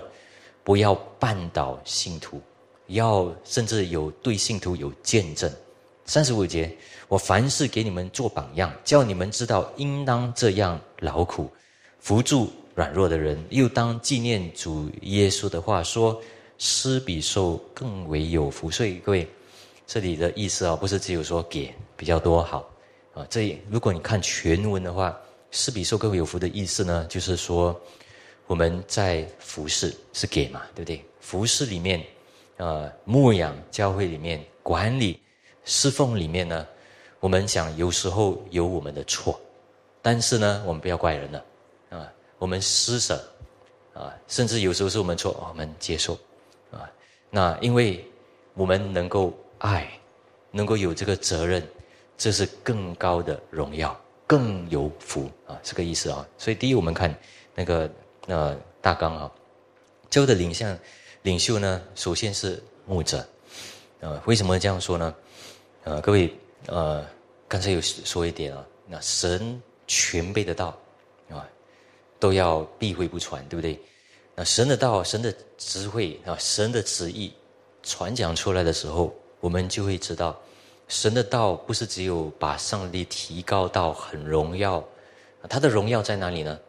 [0.63, 2.39] 不要绊倒信徒，
[2.87, 5.51] 要甚至有对信徒有见证。
[6.05, 6.71] 三十五节，
[7.07, 11.49] 我凡事给你们做榜样，叫你们知道应当这样劳苦，
[11.99, 16.21] 扶助软弱的人，又当纪念主耶稣的话说：
[16.59, 18.69] 施比受更为有福。
[18.69, 19.27] 所以各位，
[19.87, 22.69] 这里的意思啊，不是只有说给比较多好
[23.15, 23.25] 啊。
[23.27, 25.17] 这如果你看全文的话。
[25.51, 27.79] 施比受更有福的意思呢，就是说
[28.47, 31.03] 我们在服侍是给嘛，对不对？
[31.19, 32.01] 服侍里面，
[32.55, 35.19] 呃，牧养教会里面管理
[35.65, 36.65] 侍奉里面呢，
[37.19, 39.39] 我们想有时候有我们的错，
[40.01, 41.45] 但是呢，我们不要怪人了
[41.89, 43.21] 啊，我们施舍
[43.93, 46.17] 啊，甚至有时候是我们错，我们接受
[46.71, 46.89] 啊。
[47.29, 48.05] 那因为
[48.53, 49.89] 我们能够爱，
[50.49, 51.61] 能够有这个责任，
[52.17, 53.99] 这是更高的荣耀。
[54.27, 56.25] 更有福啊，这个意思啊。
[56.37, 57.13] 所以第一，我们看
[57.53, 57.89] 那个
[58.27, 59.31] 呃大纲啊，
[60.09, 60.77] 教会的领向
[61.23, 63.25] 领袖呢，首先是牧者。
[63.99, 65.15] 呃，为什么这样说呢？
[65.83, 66.33] 呃，各位
[66.67, 67.05] 呃，
[67.47, 70.77] 刚才有说一点啊，那神全备的道
[71.29, 71.47] 啊，
[72.19, 73.79] 都要避讳不传，对不对？
[74.33, 77.31] 那神的道、神的智慧啊、神的旨意
[77.83, 80.39] 传讲出来的时候，我们就会知道。
[80.87, 84.83] 神的道不是只有把上帝提高到很荣耀，
[85.49, 86.59] 他的荣耀在哪里呢？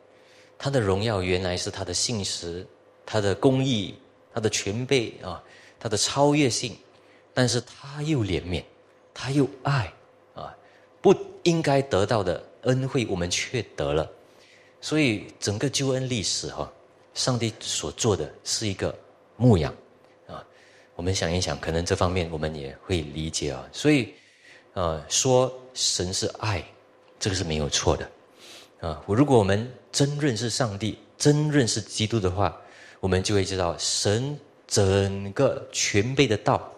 [0.59, 2.67] 他的荣耀原来是他的信实、
[3.05, 3.95] 他的公义、
[4.33, 5.43] 他的全备啊，
[5.79, 6.77] 他的超越性。
[7.35, 8.63] 但是他又怜悯，
[9.15, 9.91] 他又爱
[10.35, 10.55] 啊，
[11.01, 14.07] 不应该得到的恩惠我们却得了。
[14.81, 16.71] 所以整个救恩历史哈，
[17.15, 18.95] 上帝所做的是一个
[19.37, 19.75] 牧养。
[20.95, 23.67] 我们想一想，可能这方面我们也会理解啊。
[23.73, 24.13] 所以，
[24.75, 26.63] 呃，说神是爱，
[27.19, 28.09] 这个是没有错的
[28.83, 29.03] 啊。
[29.07, 32.55] 如果我们真认识上帝，真认识基督的话，
[33.01, 36.71] 我们就会知道神整个全备的道，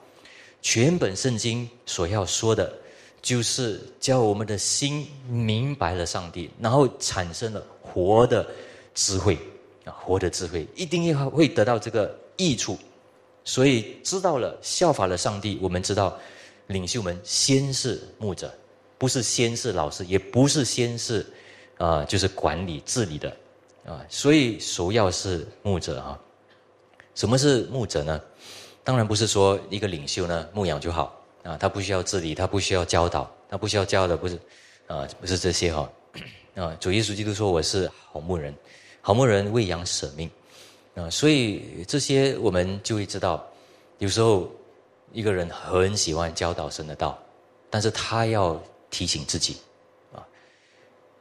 [0.62, 2.72] 全本圣经所要说的，
[3.20, 8.46] 就是叫我们的心明白了上帝，然后产生了活的
[8.94, 9.38] 智慧
[9.84, 12.78] 啊，活的智慧一定要会得到这个益处。
[13.46, 16.18] 所以知道了效法了上帝，我们知道
[16.68, 18.52] 领袖们先是牧者，
[18.96, 21.26] 不是先是老师，也不是先是
[21.78, 23.36] 啊，就是管理治理的
[23.86, 24.04] 啊。
[24.08, 26.18] 所以首要是牧者啊。
[27.14, 28.20] 什么是牧者呢？
[28.82, 34.38] 当然不是说一个领袖呢牧养就好啊，他不需要治理，他不需要教导，他不需要教的不是
[34.86, 35.90] 啊，不是这些哈
[36.56, 36.76] 啊。
[36.80, 38.54] 主耶稣基督说我是好牧人，
[39.00, 40.30] 好牧人喂养舍命。
[40.94, 43.44] 啊，所以这些我们就会知道，
[43.98, 44.48] 有时候
[45.12, 47.18] 一个人很喜欢教导神的道，
[47.70, 48.60] 但是他要
[48.90, 49.56] 提醒自己，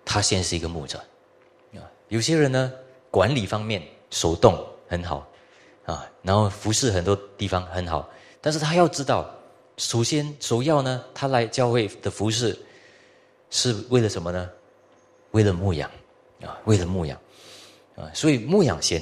[0.06, 0.98] 他先是一个牧者，
[1.76, 2.72] 啊，有些人呢
[3.10, 5.28] 管理方面手动很好，
[5.86, 8.10] 啊，然后服侍很多地方很好，
[8.42, 9.34] 但是他要知道，
[9.78, 12.58] 首先首要呢，他来教会的服侍
[13.50, 14.50] 是为了什么呢？
[15.32, 15.90] 为了牧养，
[16.42, 17.20] 啊，为了牧养，
[17.96, 19.02] 啊，所以牧养先。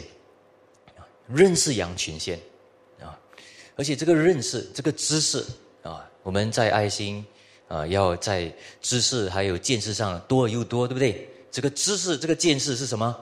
[1.33, 2.37] 认识羊群先，
[2.99, 3.17] 啊，
[3.77, 5.45] 而且这个认识这个知识
[5.81, 7.25] 啊，我们在爱心
[7.71, 11.29] 啊，要在知识还有见识上多又多，对不对？
[11.49, 13.15] 这个知识这个见识是什么？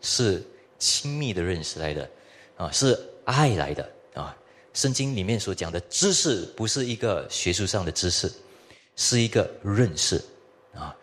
[0.00, 0.40] 是
[0.78, 2.08] 亲密的认识来的，
[2.56, 4.36] 啊，是爱来的啊。
[4.72, 8.30] 圣经里面所讲的知识，不是一个学术上的知识，
[8.94, 10.22] 是一个认识
[10.72, 10.94] 啊，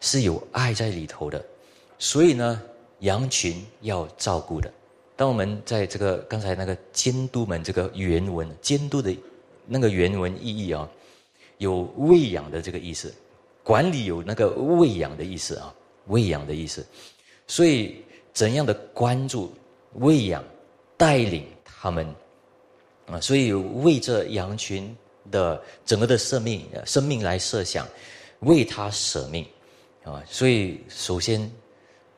[0.00, 1.44] 是有爱在里头的。
[1.98, 2.62] 所以呢，
[3.00, 4.72] 羊群要照顾的。
[5.16, 9.14] 当我们在这个刚才那个监督们这个原文监督的
[9.66, 10.88] 那个原文意义啊，
[11.58, 13.14] 有喂养的这个意思，
[13.62, 15.74] 管理有那个喂养的意思啊，
[16.06, 16.84] 喂养的意思。
[17.46, 19.52] 所以怎样的关注、
[19.94, 20.44] 喂养、
[20.96, 22.06] 带领他们
[23.06, 23.20] 啊？
[23.20, 24.94] 所以为这羊群
[25.30, 27.86] 的整个的生命、生命来设想，
[28.40, 29.46] 为他舍命
[30.04, 30.22] 啊！
[30.26, 31.50] 所以首先，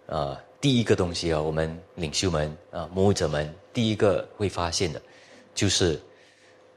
[0.06, 5.00] 呃，第一个东西啊，我们领袖们啊、牧者们，第一个会发现的，
[5.54, 6.00] 就是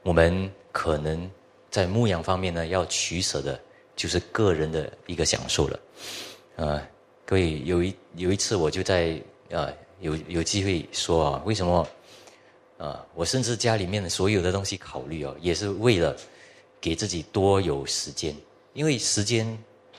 [0.02, 1.30] 我们可能
[1.74, 3.60] 在牧养方面呢，要取舍的，
[3.96, 5.80] 就是个人的一个享受了，
[6.54, 6.88] 啊。
[7.26, 11.84] 各位，有一有一次，我就在啊有有机会说啊，为什么
[12.78, 13.04] 啊？
[13.12, 16.16] 我甚至家里面的所有的东西考虑哦，也是为了
[16.80, 18.36] 给自己多有时间，
[18.72, 19.44] 因为时间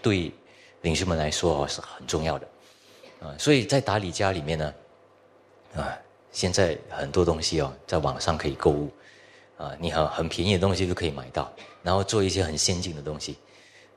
[0.01, 0.31] 对
[0.79, 2.47] 领袖们来说哦是很重要的
[3.19, 3.35] 啊。
[3.37, 4.73] 所以在打理家里面呢，
[5.75, 5.91] 啊，
[6.31, 8.89] 现在很多东西哦，在网上可以购物
[9.57, 11.51] 啊，你很很便宜的东西都可以买到，
[11.83, 13.37] 然后做一些很先进的东西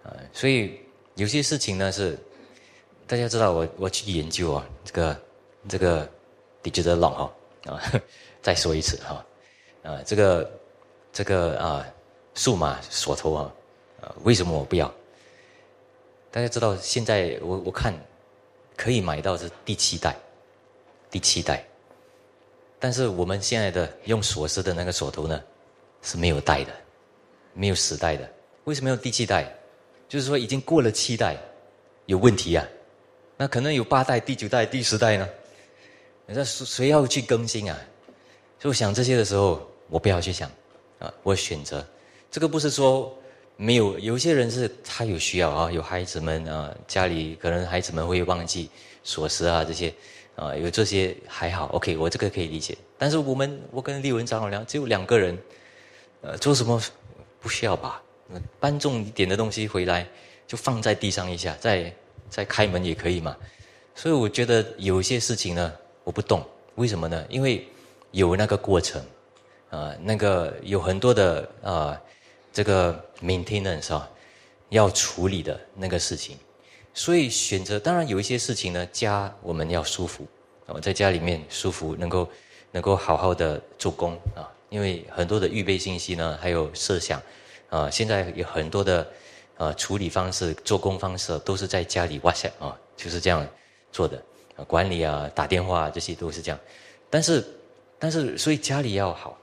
[0.03, 0.14] 啊。
[0.33, 0.79] 所以
[1.14, 2.18] 有些事情呢是。
[3.11, 5.21] 大家知道我我去研究啊，这个
[5.66, 6.07] 这个
[6.62, 7.33] digital lock 哈
[7.64, 7.81] 啊，
[8.42, 9.25] 再说一次哈
[9.83, 10.51] 啊，这个
[11.11, 11.87] 这个啊
[12.35, 13.51] 数码锁头啊
[14.03, 14.92] 啊，为什么我不要？
[16.31, 17.99] 大家知道现在我我看
[18.77, 20.14] 可以买到是第七代，
[21.11, 21.66] 第七代，
[22.79, 25.43] 但是我们现在的用锁匙的那个锁头呢
[26.03, 26.73] 是没有带的，
[27.55, 28.29] 没有时代的，
[28.64, 29.53] 为什么要第七代？
[30.09, 31.37] 就是说已经过了七代，
[32.07, 32.67] 有问题啊。
[33.37, 35.29] 那可能有八代、第九代、第十代呢？
[36.27, 37.79] 你说谁要去更新啊？
[38.59, 40.51] 就想这些的时候，我不要去想
[40.99, 41.12] 啊！
[41.23, 41.87] 我选择
[42.31, 43.17] 这个不是说
[43.57, 48.69] 没有，有些人是他有需要啊，有孩子们啊，家里可能孩子们会忘记
[49.05, 49.93] 锁匙啊这些
[50.38, 52.79] 啊，有这些还好，OK，我这个可以理解。
[52.96, 55.37] 但是我们我跟丽文长老聊，只有两个人，
[56.22, 56.81] 呃，做什么
[57.40, 58.03] 不需要吧？
[58.59, 60.07] 搬重一点的东西回来，
[60.46, 61.92] 就放在地上一下，再。
[62.31, 63.35] 再开门也可以嘛，
[63.94, 65.72] 所以我觉得有些事情呢，
[66.05, 67.24] 我不懂，为什么呢？
[67.31, 67.66] 因为
[68.11, 69.03] 有那个过程，
[69.70, 71.98] 啊，那个有很多的啊，
[72.53, 74.07] 这个 maintenance 啊，
[74.68, 76.37] 要处理的那个事情，
[76.99, 80.27] 所以选择当然有一些事情呢，家我们要舒服，
[80.67, 82.29] 啊，在家里面舒服，能够
[82.73, 87.23] 能够好好的做工啊，因为很多的预备信息呢，还有设想，
[87.71, 89.07] 啊，现在有很多的。
[89.59, 93.45] 啊，处理方式、做工方式都是在家里哇塞啊，就是这样
[93.91, 94.17] 做的
[94.55, 94.63] 啊。
[94.69, 96.61] 管理啊，打电话这些都是这样。
[97.11, 97.45] 但是，
[97.99, 99.37] 但是，所以家里要好，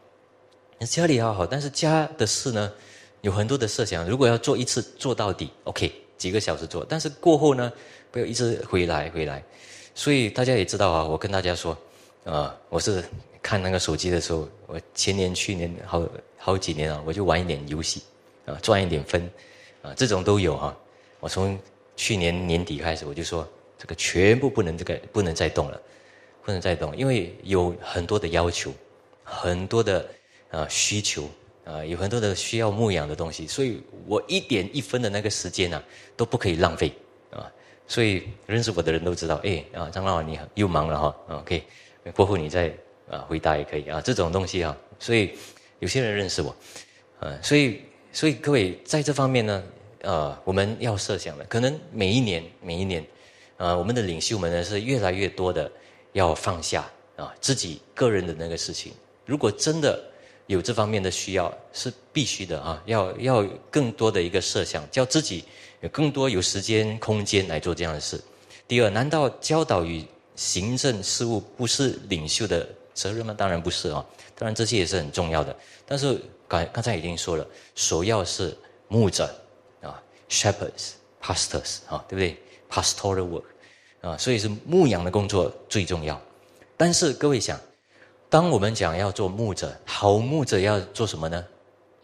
[0.88, 1.46] 家里要好。
[1.46, 2.72] 但是家的事呢，
[3.20, 4.08] 有很多的设想。
[4.08, 6.86] 如果要做一次做到底，OK，几个小时做。
[6.88, 7.72] 但是过后呢，
[8.12, 9.44] 不要一直回来回来。
[9.94, 11.78] 所以大家也知道啊，我跟大家说，
[12.26, 13.04] 啊，我是
[13.42, 18.04] 看那个手机的时候，我前年、去年好好几年啊，我就玩一点游戏
[18.46, 19.30] 啊，赚一点分。
[19.82, 20.76] 啊，这种都有哈。
[21.20, 21.58] 我从
[21.96, 23.48] 去年年底开始，我就说
[23.78, 25.80] 这个全部不能这个不能再动了，
[26.44, 28.74] 不能再动，因为有很多的要求，
[29.24, 30.06] 很多的
[30.50, 31.30] 啊需求
[31.66, 35.84] 啊，有很多的需要牧养的东西，所以我一点一分的那个时间呢
[36.16, 36.94] 都不可以浪费
[37.32, 37.52] 啊。
[37.88, 41.64] 所以认识我的人都知道，哎啊，张老板你又忙了哈，OK，
[42.16, 42.74] 过后你再
[43.10, 44.00] 啊回答也可以啊。
[44.00, 45.32] 这种东西啊，所以
[45.80, 46.56] 有些人认识我，
[47.20, 47.82] 啊，所以
[48.14, 49.64] 所以各位在这方面呢。
[50.02, 53.04] 呃，我们要设想的，可能每一年每一年，
[53.58, 55.72] 呃，我们的领袖们呢是越来越多的
[56.12, 58.94] 要放下啊自己个人的那个事情。
[59.26, 60.00] 如果真的
[60.48, 65.44] 有这方面的需要，是必须的啊，要要更多的一个设想，叫自己
[65.82, 68.22] 有更多有时间空间来做这样的事。
[68.68, 70.06] 第二，难道教导与
[70.36, 73.34] 行政事务不是领袖的责任吗？
[73.38, 74.06] 当然不是啊，
[74.36, 75.56] 当然这些也是很重要的。
[75.86, 78.56] 但是刚刚才已经说了，首要是
[78.88, 79.26] 牧者
[79.82, 80.02] 啊。
[80.28, 82.36] Shepherds, pastors，啊，对不对
[82.68, 83.44] ？Pastoral work，
[84.02, 86.20] 啊，所以是牧羊的工作最重要。
[86.76, 87.60] 但是各位想，
[88.30, 91.46] 当我们讲要做牧者，好牧者要做什么呢？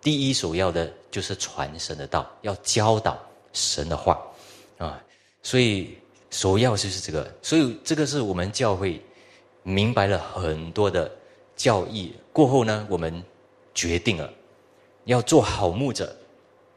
[0.01, 3.19] 第一首要的就是传神的道，要教导
[3.53, 4.19] 神的话，
[4.78, 5.01] 啊，
[5.43, 5.97] 所以
[6.30, 7.32] 首要就是这个。
[7.41, 9.01] 所以这个是我们教会
[9.63, 11.11] 明白了很多的
[11.55, 13.24] 教义过后呢，我们
[13.74, 14.32] 决定了
[15.05, 16.15] 要做好牧者。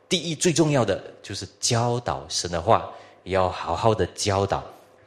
[0.09, 2.93] 第一最重要的就是教导神的话，
[3.25, 4.63] 要好好的教导，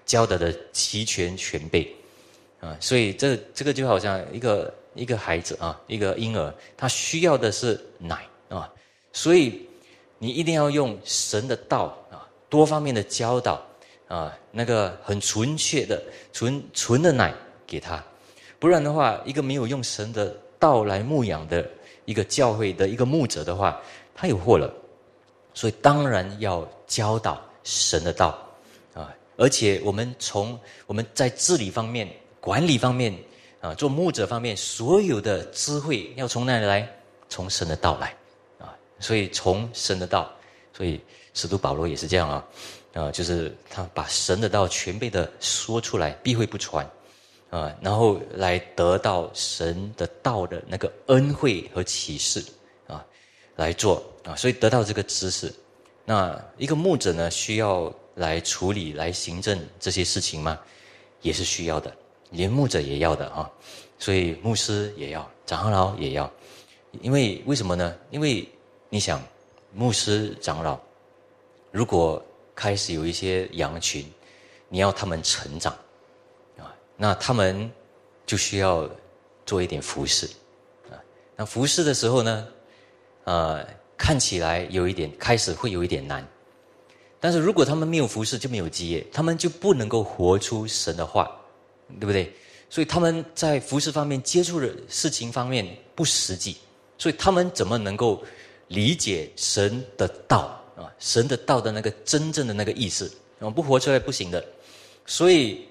[0.05, 1.95] 教导的齐全全备，
[2.59, 8.71] 啊，所以这这个就好像一个一个孩子啊，一个婴儿，他需要的是奶啊，
[9.13, 9.67] 所以
[10.17, 13.63] 你一定要用神的道啊，多方面的教导
[14.07, 16.01] 啊，那个很纯确的
[16.33, 17.33] 纯纯的奶
[17.65, 18.03] 给他，
[18.57, 21.69] 不然的话，一个没有用神的道来牧养的
[22.05, 23.79] 一个教会的一个牧者的话，
[24.15, 24.73] 他有祸了，
[25.53, 28.39] 所以当然要教导神的道
[28.93, 29.13] 啊！
[29.35, 32.09] 而且我们从我们在治理方面、
[32.47, 33.13] 管理方面
[33.59, 36.89] 啊，做牧者方面，所有的智慧要从哪里来？
[37.27, 38.15] 从神的道来
[38.57, 38.73] 啊！
[39.01, 40.31] 所以从神的道，
[40.71, 40.97] 所以
[41.33, 42.47] 使徒保罗也是这样啊
[42.93, 46.89] 啊，就是他把神的道全备的说出来，必会不传。
[47.49, 52.41] 啊，然后来得到神的道的那个恩惠和启示
[52.87, 53.05] 啊，
[53.57, 55.53] 来做啊，所以得到这个知识。
[56.05, 60.57] 那一个牧者呢，需要来处理、来行政这些事情吗？
[61.21, 61.93] 也是需要的，
[62.31, 63.49] 连牧者也要的啊。
[63.99, 66.31] 所以牧师也要，长老也要。
[67.01, 67.95] 因为为什么呢？
[68.11, 68.47] 因为
[68.89, 69.21] 你想，
[69.73, 70.79] 牧师、长老
[71.71, 72.23] 如果
[72.55, 74.05] 开始有一些羊群，
[74.69, 75.73] 你要他们成长
[76.57, 76.73] 啊。
[76.95, 77.69] 那他们
[78.25, 78.89] 就需要
[79.45, 80.27] 做一点服饰
[80.89, 80.97] 啊。
[81.35, 82.47] 那服饰的时候呢，
[83.25, 83.65] 呃，
[83.97, 86.25] 看起来有一点开始会有一点难。
[87.19, 91.36] 但是如果他们没有服饰，就没有基业，他们就不能够活出神的话，
[91.99, 92.33] 对不对？
[92.69, 95.65] 所以他们在服饰方面接触的事情方面
[95.95, 96.57] 不实际，
[96.97, 98.23] 所以他们怎么能够
[98.67, 100.91] 理解神的道啊？
[100.99, 104.43] 神的道的那个真正的那个意思，我们，不活出来不行的。
[105.05, 105.65] 所以。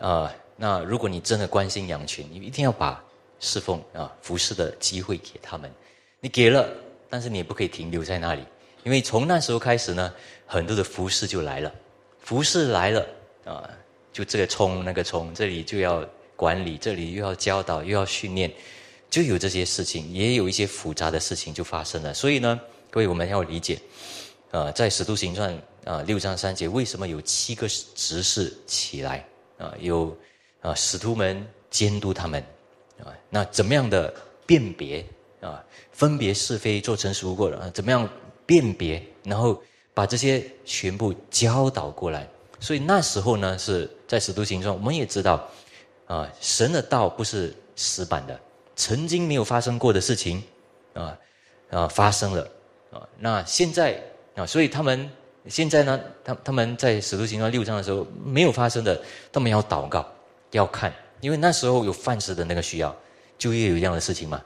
[0.00, 3.00] 啊，那如果你真的关心羊群，你一定要把
[3.38, 5.72] 侍奉啊、服侍的机会给他们。
[6.18, 6.68] 你给了，
[7.08, 8.42] 但是你也不可以停留在那里，
[8.82, 10.12] 因为从那时候开始呢，
[10.46, 11.72] 很多的服侍就来了。
[12.18, 13.06] 服侍来了
[13.44, 13.70] 啊，
[14.14, 18.48] 就这个冲那个冲，这里就要管理，这里又要教导，又要训练，
[19.10, 22.14] 就有这些事情，也有一些复杂的事情就发生了。
[22.14, 22.60] 所以呢，
[22.92, 23.76] 各位我们要理解，
[24.52, 29.26] 啊，在使徒行传啊六章三节，为什么有七个执事起来？
[29.58, 30.16] 啊，有
[30.60, 32.40] 啊，使徒们监督他们
[33.00, 34.14] 啊，那怎么样的
[34.46, 35.04] 辨别
[35.40, 35.60] 啊，
[35.90, 38.08] 分别是非，做成熟过了啊，怎么样
[38.46, 39.60] 辨别，然后
[39.92, 42.28] 把这些全部教导过来。
[42.64, 45.46] 所以那时候呢，是在使徒行传，我们也知道
[46.06, 48.40] 啊，神的道不是死板的，
[48.74, 50.42] 曾经没有发生过的事情
[50.94, 51.18] 啊
[51.68, 52.48] 啊发生了
[52.90, 54.02] 啊，那现在
[54.34, 55.10] 啊，所以他们。
[55.46, 58.98] 现在呢，他他们在使徒行传六章的时候没有发生的，
[59.30, 60.10] 他们要祷告，
[60.52, 60.90] 要看，
[61.20, 62.96] 因为那时候有饭食的那个需要，
[63.36, 64.42] 就业有这样的事情嘛，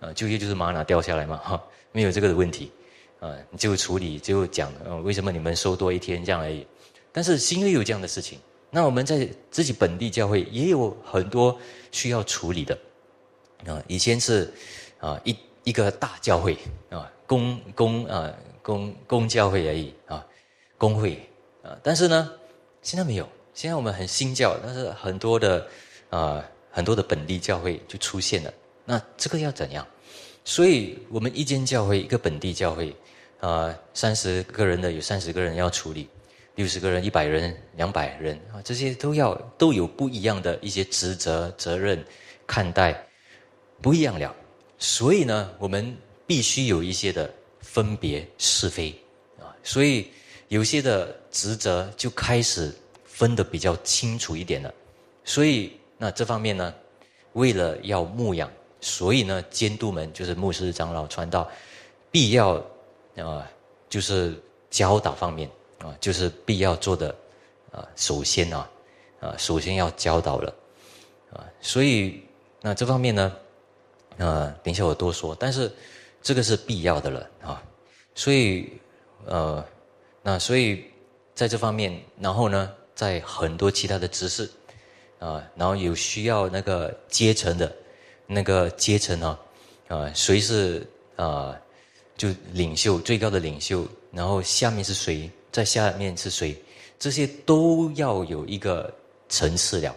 [0.00, 2.72] 啊，就业就是玛拿掉下来嘛，哈，没有这个的问题，
[3.20, 4.68] 啊，就处理就讲，
[5.04, 6.66] 为什么你们收多一天这样而已，
[7.12, 8.38] 但是新约有这样的事情，
[8.70, 11.58] 那我们在自己本地教会也有很多
[11.90, 12.78] 需要处理的，
[13.66, 14.52] 啊，以前是
[14.98, 16.56] 啊一一个大教会
[16.90, 18.32] 啊，公公啊
[18.62, 20.26] 公公教会而已啊。
[20.78, 21.16] 工会
[21.62, 22.32] 啊，但是呢，
[22.82, 23.28] 现在没有。
[23.54, 25.64] 现在我们很新教，但是很多的
[26.10, 28.52] 啊，很多的本地教会就出现了。
[28.84, 29.86] 那这个要怎样？
[30.44, 32.92] 所以我们一间教会，一个本地教会
[33.38, 36.08] 啊，三十个人的有三十个人要处理，
[36.54, 42.04] 六十个人、一百人、两百人啊，这些都要都有不一样的一些职责、责任
[42.46, 43.06] 看待
[43.80, 44.34] 不一样了。
[44.78, 45.96] 所以呢，我们
[46.26, 48.94] 必须有一些的分别是非
[49.38, 50.10] 啊，所以。
[50.48, 52.70] 有些的职责就开始
[53.06, 54.70] 分得比较清楚一点了，
[55.24, 56.74] 所以那这方面呢，
[57.32, 61.50] 为了要牧养，所以呢，监督们就是牧师、长老、传道，
[62.10, 62.62] 必要
[63.16, 63.50] 啊，
[63.88, 64.34] 就是
[64.68, 65.48] 教导方面
[65.82, 67.14] 啊，就是必要做的
[67.70, 68.70] 啊，首先啊，
[69.20, 70.54] 啊，首先要教导了
[71.32, 72.22] 啊，所以
[72.60, 73.36] 那这方面呢，
[74.18, 75.70] 啊，等一下我多说，但是
[76.22, 77.62] 这个是必要的了啊，
[78.14, 78.72] 所以
[79.26, 79.64] 呃。
[80.24, 80.84] 那所以，
[81.34, 84.48] 在这方面，然后呢，在很多其他的知识，
[85.18, 87.74] 啊，然后有需要那个阶层的，
[88.24, 89.36] 那个阶层呢，
[89.88, 91.58] 啊，谁是啊，
[92.16, 96.56] 就领袖最高的领袖，然后下面是谁，在下面是谁，
[96.98, 98.92] 这些都要有一个
[99.28, 99.96] 层次了，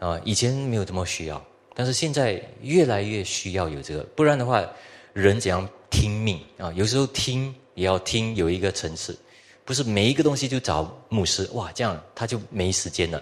[0.00, 4.66] 啊，以前没有这么需要，但是现在越来越需要有这个，不然的话，
[5.12, 6.72] 人怎样听命啊？
[6.72, 9.16] 有时候听也要听有一个层次。
[9.66, 13.20] 不是每一个东西就找牧师哇，这样他就没时间了，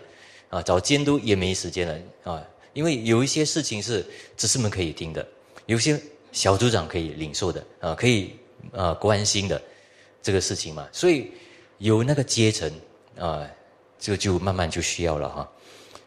[0.50, 4.04] 啊，找监督也没时间了啊，因为有一些事情是
[4.36, 5.26] 执事们可以听的，
[5.64, 5.98] 有些
[6.32, 8.36] 小组长可以领受的啊，可以
[8.72, 9.60] 啊关心的
[10.22, 11.30] 这个事情嘛，所以
[11.78, 12.70] 有那个阶层
[13.18, 13.46] 啊，
[13.98, 15.48] 这就慢慢就需要了哈，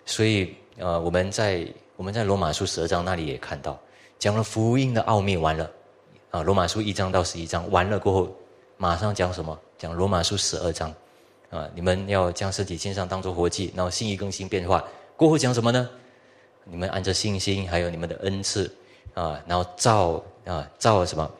[0.05, 3.79] 所以啊，我们在我们在罗马书十二章那里也看到，
[4.19, 5.71] 讲了福音的奥秘完了，
[6.31, 8.35] 啊，罗马书一章到十一章完了过后，
[8.77, 9.57] 马上讲什么？
[9.77, 10.93] 讲罗马书十二章，
[11.49, 14.83] 啊，你们要将身体献上当做活祭，然后心意更新变化。
[15.15, 15.89] 过后讲什么呢？
[16.63, 18.69] 你们按着信心，还有你们的恩赐，
[19.13, 21.31] 啊，然后照啊照什么，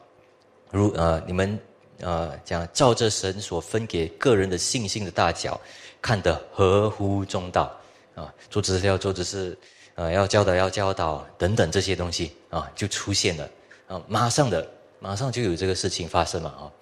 [0.70, 1.58] 如呃你们
[2.00, 5.60] 呃讲照着神所分给个人的信心的大小，
[6.00, 7.70] 看得合乎中道
[8.14, 9.56] 啊，做指示要做指示，
[9.94, 13.50] 呃要教导要教导等等这些东西啊就出现了
[13.86, 14.66] 啊，马上的
[15.00, 16.72] 马上就有这个事情发生了啊，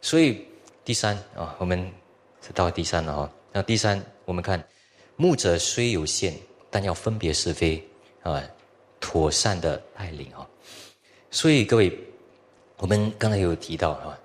[0.00, 0.46] 所以
[0.84, 1.90] 第三啊，我们
[2.40, 4.62] 是到第三了啊，那第三我们看
[5.16, 6.34] 牧者虽有限。
[6.72, 7.84] 但要分别是非，
[8.22, 8.40] 啊，
[9.00, 10.46] 妥善的带领啊。
[11.28, 11.98] 所以各位，
[12.76, 14.16] 我们刚才有提到啊，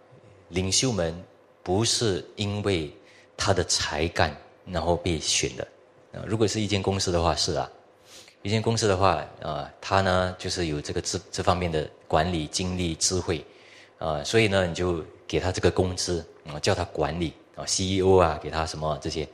[0.55, 1.13] 领袖们
[1.61, 2.89] 不是因为
[3.35, 4.35] 他的才干
[4.65, 5.67] 然后被选的
[6.13, 6.23] 啊。
[6.25, 7.69] 如果是一间公司的话，是啊，
[8.41, 13.43] 一间公司的话啊，他呢就是有这个这这方面的管理经历智慧
[13.99, 19.27] 啊，所以呢你就给他这个工资啊，叫他管理啊，CEO 啊，给他什么这些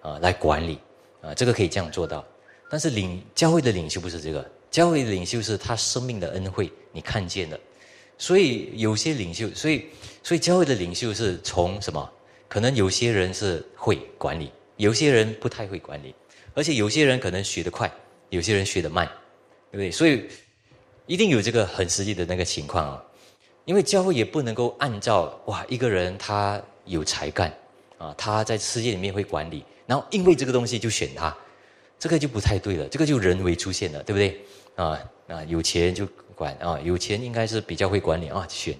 [0.00, 0.78] 啊来管理
[1.20, 2.24] 啊，这个可以这样做到。
[2.70, 7.58] 但是领教会的领袖不是这个，教会的领袖是他生命的恩惠，你看见了。
[8.20, 9.86] 所以有些领袖，所以
[10.28, 12.06] 所以教会的领袖是从什么？
[12.48, 16.14] 可能有些人是会管理，有些人不太会管理，
[16.52, 17.90] 而且有些人可能学得快，
[18.28, 19.06] 有些人学得慢，
[19.70, 19.90] 对不对？
[19.90, 20.26] 所以
[21.06, 23.02] 一定有这个很实际的那个情况啊。
[23.64, 27.50] 因为教会也不能够按照哇一个人他有才干
[27.96, 31.34] 啊，他在世界里面会管理，然后因为这个东西就选他。
[31.98, 34.38] 这个就不太对了，这个就人为出现了，对不对？
[34.76, 38.76] 啊啊，有钱就管啊，有钱应该是比较会管理啊，选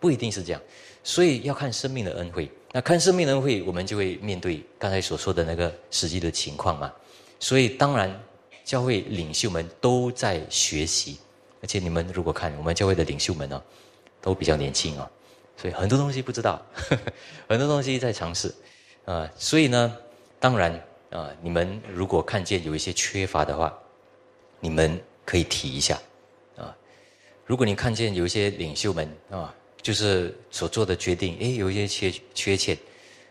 [0.00, 0.60] 不一定是这样，
[1.02, 2.50] 所以要看生命的恩惠。
[2.72, 6.92] 那看生命的恩惠，我们就会面对刚才所说的那个实际的情况嘛。
[7.40, 8.22] 所以当然，
[8.64, 11.18] 教会领袖们都在学习，
[11.60, 13.62] 而且你们如果看我们教会的领袖们呢，
[14.20, 15.10] 都比较年轻啊，
[15.56, 17.12] 所以很多东西不知道，呵 呵
[17.48, 18.54] 很多东西在尝试
[19.04, 19.30] 啊。
[19.36, 19.96] 所以呢，
[20.38, 20.82] 当然。
[21.08, 23.72] 啊，你们如果看见有一些缺乏的话，
[24.58, 25.98] 你们可以提一下，
[26.56, 26.76] 啊，
[27.46, 29.54] 如果你看见有一些领袖们啊，
[29.86, 32.76] 就是所做的决定，诶，有一些缺缺欠，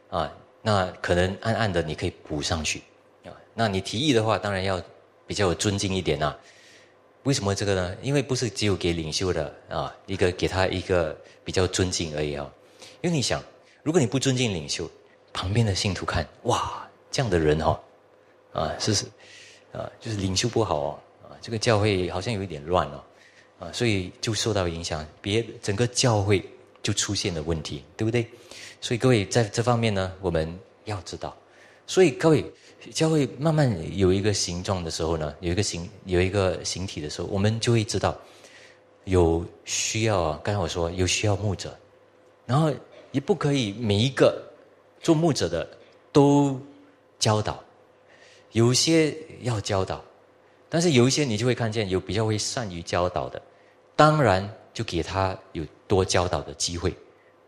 [0.10, 0.32] 啊，
[0.62, 2.82] 那可能暗暗的你可以补上去，
[3.26, 4.82] 啊，那你提议的话，当然要
[5.28, 6.34] 比较有尊敬一点呐。
[7.24, 7.98] 为什么这个呢？
[8.02, 12.50] 因为不是只有给领袖的啊，一个给他一个比较尊敬而已啊。
[13.02, 13.44] 因为你想，
[13.84, 14.90] 如果你不尊敬领袖，
[15.34, 16.82] 旁边的信徒看，哇。
[17.12, 17.84] 这样的人哈，
[18.54, 19.06] 啊，是是，
[19.74, 23.04] 啊，就是领袖不好哦，啊，这个教会好像有一点乱哦，
[23.60, 26.44] 啊，所以就受到影响，别整个教会
[26.84, 28.26] 就出现了问题，对不对？
[28.82, 31.36] 所以各位在这方面呢，我们要知道，
[31.88, 32.46] 所以各位
[32.94, 38.16] 教会慢慢有一个形状的时候呢，有一个形有一个形体的时候，我们就会知道
[39.06, 40.42] 有需要啊。
[40.44, 41.78] 刚才我说有需要牧者，
[42.46, 42.72] 然后
[43.12, 44.42] 也不可以每一个
[45.02, 45.68] 做牧者的
[46.12, 46.60] 都。
[47.18, 47.64] 教导，
[48.52, 50.04] 有些要教导，
[50.70, 53.42] 但是有一些你就会看见有比较会善于教导的，
[53.96, 56.96] 当然就给他有多教导的机会，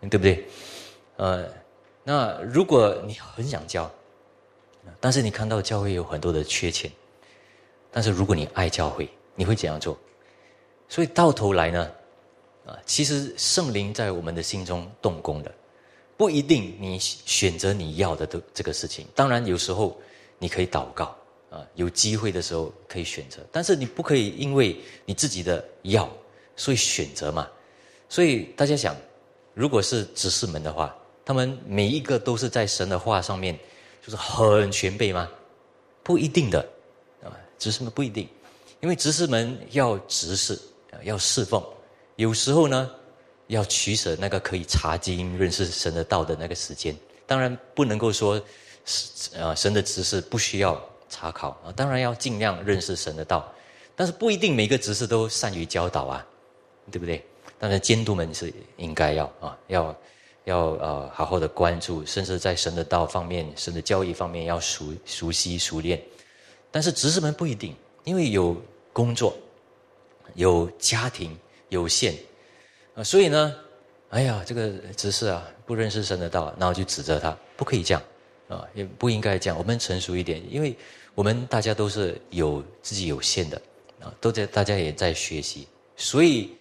[0.01, 0.47] 对不对？
[1.17, 1.45] 呃，
[2.03, 3.89] 那如果你很想教，
[4.99, 6.91] 但是你看到教会有很多的缺钱，
[7.91, 9.97] 但是如果你爱教会，你会怎样做？
[10.87, 11.91] 所以到头来呢，
[12.65, 15.51] 啊，其实圣灵在我们的心中动工的。
[16.15, 19.95] 不一定你选择你要的的这个事情，当然有时候
[20.39, 21.15] 你可以祷告
[21.49, 24.75] 啊，有机会的时候可以选择，但是你不可以因为
[25.05, 26.09] 你自己的要，
[26.55, 27.47] 所以选择嘛。
[28.09, 28.95] 所以大家想，
[29.53, 30.95] 如果是执事们的话，
[31.25, 33.57] 他们每一个都是在神的话上面
[34.05, 35.29] 就是很全备吗？
[36.03, 36.59] 不一定的
[37.23, 38.27] 啊，执事们不一定，
[38.79, 40.53] 因为执事们要执事
[40.91, 41.63] 啊，要侍奉，
[42.15, 42.89] 有时候呢。
[43.49, 46.93] 要取舍那个可以查经认识神的道的那个时间，
[47.25, 48.41] 当然不能够说，
[49.31, 50.73] 呃，神的知识不需要
[51.09, 53.51] 查考啊，当然要尽量认识神的道，
[53.95, 56.25] 但是不一定每个执事都善于教导啊，
[56.91, 57.23] 对不对？
[57.59, 59.95] 当然监督们是应该要啊，要
[60.43, 66.01] 要呃好好的关注，甚至在神的道方面、神的教义方面要熟熟悉熟练，
[66.69, 68.55] 但是执事们不一定，因为有
[68.93, 69.35] 工作，
[70.35, 71.37] 有家庭
[71.69, 72.15] 有限。
[72.95, 73.55] 啊，所以呢，
[74.09, 78.01] 哎呀，这个执事啊，不认识神的道，然后就指责他，不可以这样，
[78.47, 79.57] 啊，也不应该这样。
[79.57, 80.75] 我们成熟一点，因为
[81.15, 83.61] 我们大家都是有自己有限的，
[84.01, 86.51] 啊，都在大家也在学习，所以，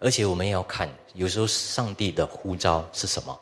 [0.00, 3.40] 而且我们要看，有时候上帝的呼召是什么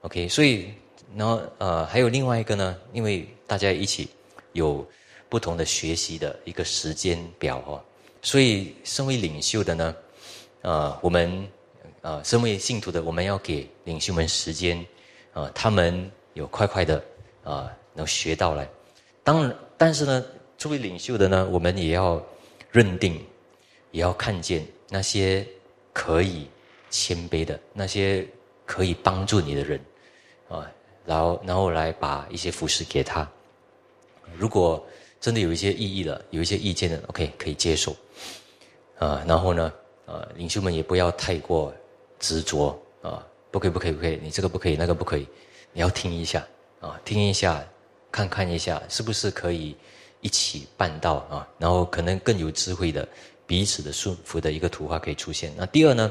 [0.00, 0.28] ，OK？
[0.28, 0.72] 所以，
[1.16, 4.08] 然后呃，还有另外一个呢，因为大家一起
[4.52, 4.86] 有
[5.28, 7.82] 不同的学习的一个时间表哦，
[8.22, 9.96] 所以身为领袖的呢，
[10.62, 11.48] 呃，我们。
[12.00, 14.86] 啊，身为信徒的，我们要给领袖们时间，
[15.34, 17.04] 啊，他们有快快的
[17.48, 18.68] 啊，能学到来。
[19.24, 20.24] 当然，但是呢，
[20.58, 22.22] 作为领袖的呢，我们也要
[22.70, 23.24] 认定，
[23.90, 25.46] 也要看见那些
[25.94, 26.46] 可以
[26.90, 28.26] 谦卑的、那些
[28.66, 29.80] 可以帮助你的人，
[30.48, 30.70] 啊，
[31.06, 33.26] 然后然后来把一些服饰给他。
[34.36, 34.86] 如果
[35.18, 37.96] 真的有一些意义了，有一些意见的，OK，可以接受。
[38.98, 39.72] 啊，然后呢，
[40.04, 41.72] 呃，领袖们也不要太过
[42.18, 45.26] 执着啊，不可以，不可以，不可以，你这个不可以，那个不可以，
[45.72, 46.46] 你要听一下
[46.80, 47.64] 啊，听一下，
[48.10, 49.76] 看看一下，是不是可以
[50.20, 51.48] 一起办到啊？
[51.58, 53.06] 然后可能更有智慧的
[53.46, 55.52] 彼此的顺服的一个图画可以出现。
[55.56, 56.10] 那第二呢，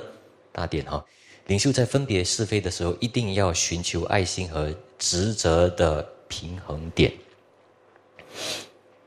[0.51, 1.03] 大点哈，
[1.45, 7.13] 领袖在分别是非的时候，一定要寻求爱心和职责的平衡点。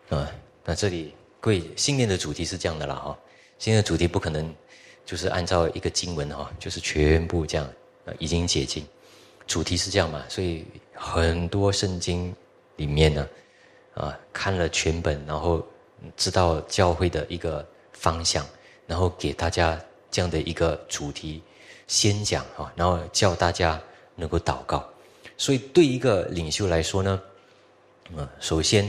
[0.09, 0.31] 啊，
[0.65, 3.19] 那这里各位信念的主题是这样的啦哈。
[3.59, 4.55] 今天的主题不可能
[5.05, 7.71] 就是按照一个经文哈，就是全部这样
[8.19, 8.83] 已经解经。
[9.47, 10.25] 主题是这样嘛？
[10.29, 10.65] 所以
[11.03, 12.35] 很多圣经
[12.77, 13.27] 里面呢，
[13.95, 15.67] 啊，看了全本，然后
[16.15, 18.45] 知道教会的一个方向，
[18.87, 19.81] 然后给大家
[20.11, 21.43] 这样的一个主题
[21.87, 23.81] 先讲哈，然后叫大家
[24.15, 24.87] 能够祷告。
[25.39, 27.23] 所以对一个领袖来说呢，
[28.15, 28.87] 啊，首先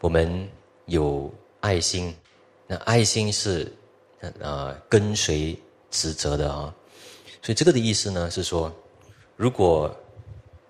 [0.00, 0.48] 我们
[0.86, 1.28] 有
[1.58, 2.14] 爱心，
[2.68, 3.70] 那爱心是。
[4.40, 5.54] 呃，跟随
[5.90, 6.74] 职责的啊，
[7.42, 8.72] 所以这个的意思呢是说，
[9.36, 9.94] 如果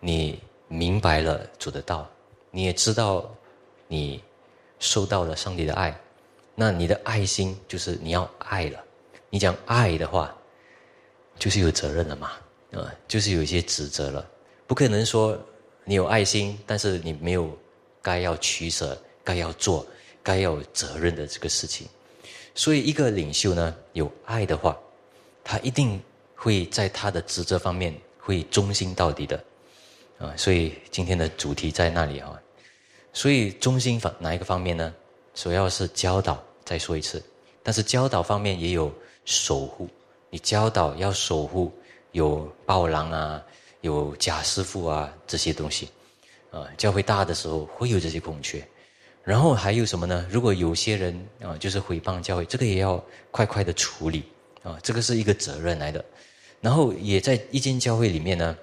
[0.00, 2.08] 你明白了主的道，
[2.50, 3.28] 你也知道
[3.86, 4.22] 你
[4.78, 5.98] 收到了上帝的爱，
[6.54, 8.82] 那你的爱心就是你要爱了。
[9.30, 10.34] 你讲爱的话，
[11.38, 12.32] 就是有责任了嘛，
[12.72, 14.24] 啊，就是有一些职责了。
[14.66, 15.38] 不可能说
[15.84, 17.50] 你有爱心，但是你没有
[18.00, 19.86] 该要取舍、该要做、
[20.22, 21.86] 该要有责任的这个事情。
[22.54, 24.78] 所以，一个领袖呢，有爱的话，
[25.42, 26.00] 他一定
[26.36, 29.44] 会在他的职责方面会忠心到底的，
[30.18, 32.40] 啊，所以今天的主题在那里啊。
[33.12, 34.92] 所以，中心方哪一个方面呢？
[35.34, 36.42] 主要是教导。
[36.64, 37.22] 再说一次，
[37.62, 38.90] 但是教导方面也有
[39.26, 39.86] 守护。
[40.30, 41.70] 你教导要守护，
[42.12, 43.42] 有暴狼啊，
[43.82, 45.90] 有假师傅啊这些东西，
[46.50, 48.66] 啊，教会大的时候会有这些空缺。
[49.22, 50.26] 然后还有什么呢？
[50.30, 54.24] 如果有些人啊，就是诽谤教会，这个也要快快的处理
[54.62, 56.02] 啊，这个是一个责任来的。
[56.62, 58.56] 然后也在一间教会里面呢，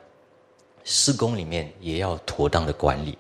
[0.83, 3.17] 施工里面也要妥当的管理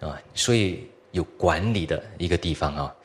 [0.00, 2.96] 啊，所以有管理的一个地方啊，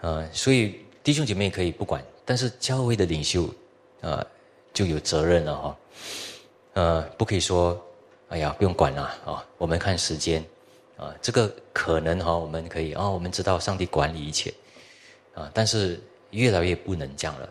[0.00, 3.48] 啊，所以弟兄姐妹可以不管，但是教会的领袖
[4.00, 4.24] 啊
[4.72, 5.76] 就有责任了哈，
[6.74, 7.80] 呃，不可以说，
[8.28, 10.44] 哎呀，不用管了啊，我们看时间。
[10.98, 14.50] 啊，这个可能哈，我们可以啊，我们知道上帝管理一切，
[15.34, 16.00] 啊，但是
[16.30, 17.46] 越来越不能这样了，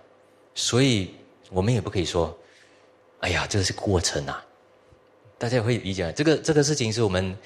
[0.56, 1.14] 所以
[1.52, 2.36] 我们也不可以说，
[3.20, 4.44] 哎呀，这个是过程啊，
[5.46, 7.38] 大家会理解这个这个事情是我们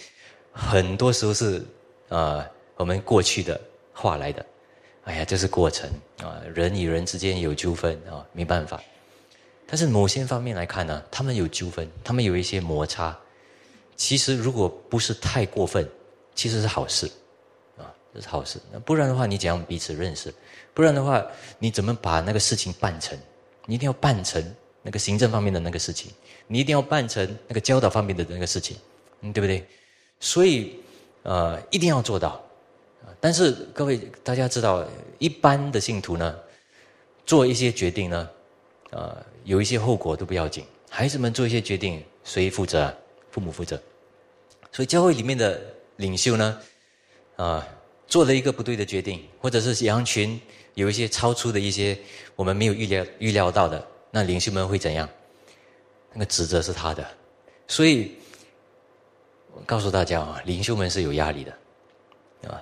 [0.54, 1.62] 很多时候是
[2.08, 3.60] 啊，我们过去的
[3.92, 4.46] 话来的，
[5.04, 5.90] 哎呀，这是过程
[6.24, 8.82] 啊，人与人之间有纠纷啊，没办法，
[9.68, 13.14] 但是某些方面来看呢，他们有纠纷，他们有一些摩擦。
[13.98, 15.86] 其实，如果不是太过分，
[16.34, 17.06] 其实是好事，
[17.78, 17.84] 啊，
[18.16, 18.62] 这是好事。
[18.86, 20.34] 不然的话，你怎样彼此认识？
[20.74, 21.22] 不然的话，
[21.58, 23.20] 你怎么把那个事情办成？
[23.66, 24.42] 你一定要办成
[24.82, 26.12] 那个行政方面的那个事情，
[26.48, 28.78] 你一定要办成那个教导方面的那个事情，
[29.22, 29.66] 嗯，对不对？
[30.20, 30.76] 所以，
[31.24, 32.42] 呃，一定要做到。
[33.20, 34.86] 但是各位大家知道，
[35.18, 36.36] 一般的信徒呢，
[37.26, 38.30] 做一些决定呢，
[38.92, 40.64] 呃，有一些后果都不要紧。
[40.90, 42.96] 孩子们做一些决定，谁负责？
[43.32, 43.80] 父母负责。
[44.72, 45.62] 所以教会里面的
[45.98, 46.60] 领袖呢，
[47.36, 47.68] 啊，
[48.08, 50.40] 做了一个不对的决定，或者是羊群
[50.74, 51.98] 有一些超出的一些
[52.36, 55.08] 我们没有预料预料到的，那领袖们会怎样？
[56.14, 57.06] 那个职责是他的，
[57.68, 58.16] 所以
[59.54, 62.62] 我告诉大家啊，领袖们是有压力的，啊，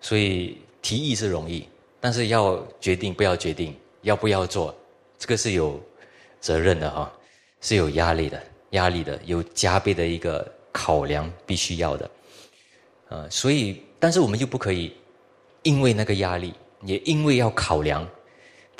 [0.00, 1.68] 所以提议是容易，
[2.00, 4.74] 但是要决定不要决定，要不要做，
[5.18, 5.80] 这个是有
[6.40, 7.12] 责任的哈，
[7.60, 10.50] 是有压力的，压力的，有加倍的一个。
[10.72, 12.10] 考量必须要的，
[13.08, 14.94] 啊，所以，但是我们又不可以
[15.64, 16.54] 因为那个压力，
[16.84, 18.08] 也因为要考量，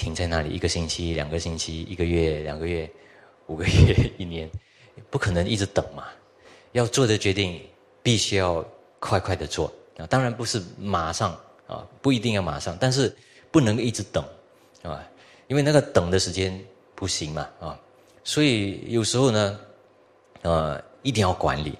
[0.01, 2.90] 停在那里一个星期、两个星期、一个月、两个月、
[3.48, 4.51] 五个月、一年，
[5.11, 6.05] 不可能一直等嘛。
[6.72, 7.61] 要做的决定
[8.03, 8.64] 必须要
[8.98, 13.14] 快快的做啊，当然不是马上啊，不一定要马上，但是
[13.51, 14.24] 不能一直等
[14.82, 15.07] 啊，
[15.48, 16.59] 因为那个等的时间
[16.94, 17.78] 不行嘛啊，
[18.24, 19.61] 所以有时候呢，
[20.42, 20.82] 呃。
[21.03, 21.72] 一定要管理，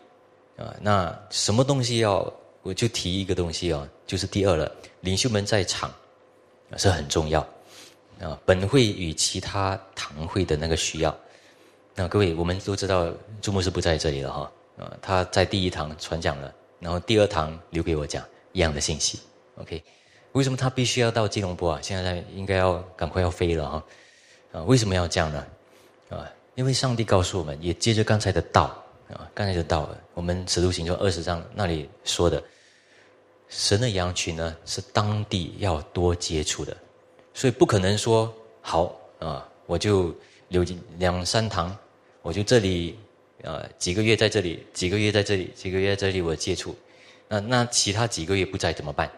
[0.57, 5.93] 啊，那什么东西要我就提一个东西哦，就是第二了，领袖们在场
[6.79, 7.47] 是很重要，
[8.21, 11.17] 啊，本会与其他堂会的那个需要，
[11.95, 13.11] 那各位我们都知道
[13.41, 19.21] 朱牧师不在这里了哈，啊，他在第一堂传讲了，然后第二堂留给我讲一样的信息
[19.57, 19.83] ，OK，
[20.33, 21.81] 为什么他必须要到吉隆坡啊？
[21.83, 23.85] 现在应该要赶快要飞了哈，
[24.53, 25.47] 啊，为什么要这样呢？
[26.11, 28.65] 啊，因为上帝告诉我们，也接着刚才的道
[29.09, 32.43] 啊，刚才的道，我们使徒行传二十章那里说的，
[33.49, 36.77] 神的羊群呢是当地要多接触的，
[37.33, 40.15] 所以不可能说好啊，我就
[40.49, 40.65] 留
[40.99, 41.77] 两三堂，
[42.23, 42.99] 我就这里
[43.45, 46.77] 啊几个月在这里，几个月在这里，几个月在这里我接触，
[47.29, 49.11] 那那其他几个月不在怎么办？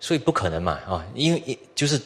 [0.00, 2.00] 所以不可能嘛啊，因为一就是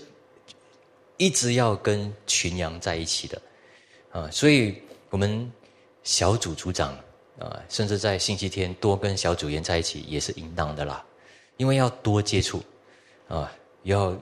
[1.19, 3.43] 一直要跟群羊在一起的
[4.13, 4.81] 啊，所以
[5.11, 5.51] 我们
[6.03, 6.97] 小组组长
[7.39, 11.05] 啊，甚至在星期天多跟小组员在一起也是应当的啦，
[11.59, 12.63] 因为要多接触
[13.29, 14.17] 啊，要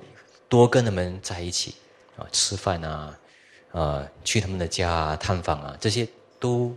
[0.50, 1.74] 多跟他们在一起
[2.16, 3.18] 啊，吃饭啊，
[3.70, 6.06] 啊，去他们的家探访啊，这些
[6.40, 6.76] 都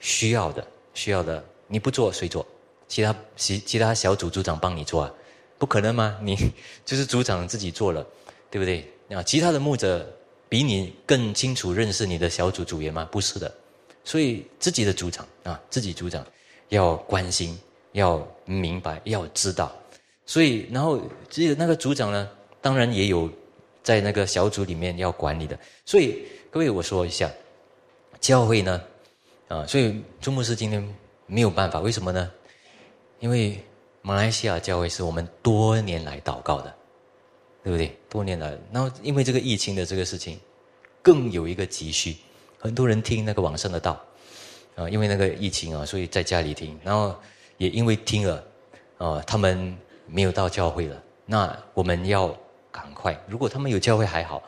[0.00, 1.42] 需要的，需要的。
[1.68, 2.44] 你不做谁做？
[2.88, 5.14] 其他其其他小组组长帮你做啊。
[5.58, 6.18] 不可能吗？
[6.22, 6.36] 你
[6.84, 8.04] 就是组长自己做了，
[8.50, 8.90] 对不对？
[9.16, 10.04] 啊，其他的牧者
[10.48, 13.08] 比你更清楚认识你的小组组员吗？
[13.12, 13.54] 不是的，
[14.02, 16.26] 所以自己的组长啊，自己组长
[16.70, 17.56] 要关心，
[17.92, 19.72] 要明白，要知道。
[20.26, 22.28] 所以，然后只有那个组长呢，
[22.60, 23.30] 当然也有
[23.82, 25.58] 在那个小组里面要管理的。
[25.84, 27.30] 所以，各位我说一下，
[28.20, 28.82] 教会呢，
[29.48, 30.96] 啊，所以朱牧师今天
[31.26, 32.30] 没有办法，为什么呢？
[33.20, 33.58] 因为。
[34.00, 36.74] 马来西亚教会是我们多年来祷告的，
[37.62, 37.94] 对不对？
[38.08, 40.38] 多年来，然后因为这个疫情的这个事情，
[41.02, 42.16] 更有一个急需，
[42.58, 44.00] 很多人听那个网上的道，
[44.76, 47.14] 啊，因为那个疫情啊，所以在家里听，然后
[47.58, 48.44] 也因为听了，
[48.96, 52.34] 啊，他们没有到教会了，那我们要
[52.70, 54.42] 赶快，如果他们有教会还好，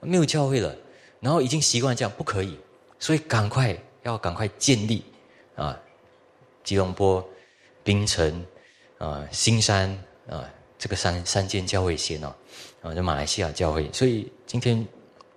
[0.00, 0.74] 没有教会了，
[1.20, 2.58] 然后已经习惯这样，不可以，
[2.98, 5.04] 所以赶快要赶快建立
[5.54, 5.78] 啊，
[6.64, 7.26] 吉隆坡、
[7.82, 8.44] 槟城。
[8.98, 9.90] 啊，新山
[10.26, 10.48] 啊，
[10.78, 12.34] 这个三三间教会先哦，
[12.80, 14.88] 啊，在马来西亚教会，所以今天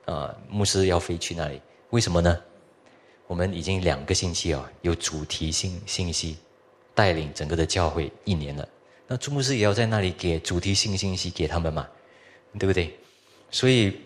[0.06, 2.42] 啊，牧师要飞去那里，为什么呢？
[3.28, 6.38] 我们已经两个星期啊，有主题性信息
[6.96, 8.66] 带领整个的教会一年了，
[9.08, 11.86] 那朱牧师也要在那里给主题性信息给他们嘛，
[12.58, 12.98] 对不对？
[13.52, 14.00] 所以，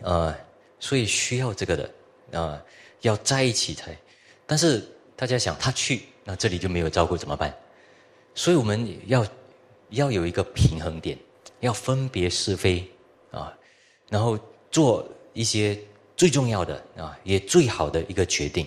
[0.00, 0.34] 呃，
[0.78, 2.62] 所以需要这个的啊，
[3.00, 3.96] 要在一起才。
[4.46, 7.54] 但是大家想，他去那这里就没有照顾怎么办？
[8.34, 9.26] 所以我们要
[9.90, 11.18] 要有一个平衡点，
[11.60, 12.88] 要分别是非
[13.30, 13.52] 啊，
[14.08, 14.38] 然后
[14.70, 15.78] 做一些
[16.16, 18.66] 最重要的啊，也最好的一个决定。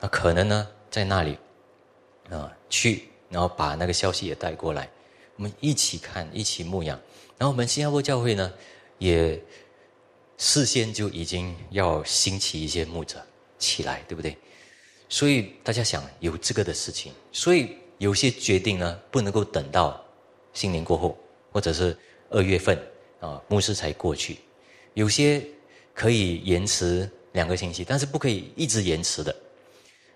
[0.00, 1.38] 那可能呢，在那里
[2.30, 4.88] 啊去，然后把那个消息也带过来，
[5.36, 7.00] 我们一起看，一起牧养。
[7.38, 8.52] 然后我们新加坡教会呢，
[8.98, 9.40] 也
[10.38, 13.24] 事先就已经要兴起一些牧者
[13.58, 14.36] 起来，对不对？
[15.08, 17.76] 所以大家想有这个的事情，所以。
[17.98, 20.04] 有些决定呢，不能够等到
[20.52, 21.16] 新年过后，
[21.50, 21.96] 或者是
[22.28, 22.78] 二月份
[23.20, 24.36] 啊，牧师才过去。
[24.92, 25.42] 有些
[25.94, 29.34] 可以延迟两个星期，但是不可以一直延迟的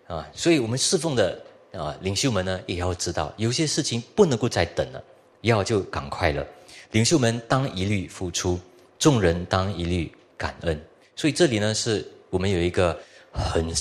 [0.06, 0.30] 啊。
[0.34, 1.42] 所以我们侍奉的
[1.72, 5.02] 啊领袖们呢，也要知道有些事情不能够再等了，
[5.40, 6.46] 要就赶快了。
[6.92, 8.58] 领袖们当一律付出，
[8.98, 10.80] 众人当一律感恩。
[11.14, 12.98] 所以这里呢，是我们有一个
[13.32, 13.72] 很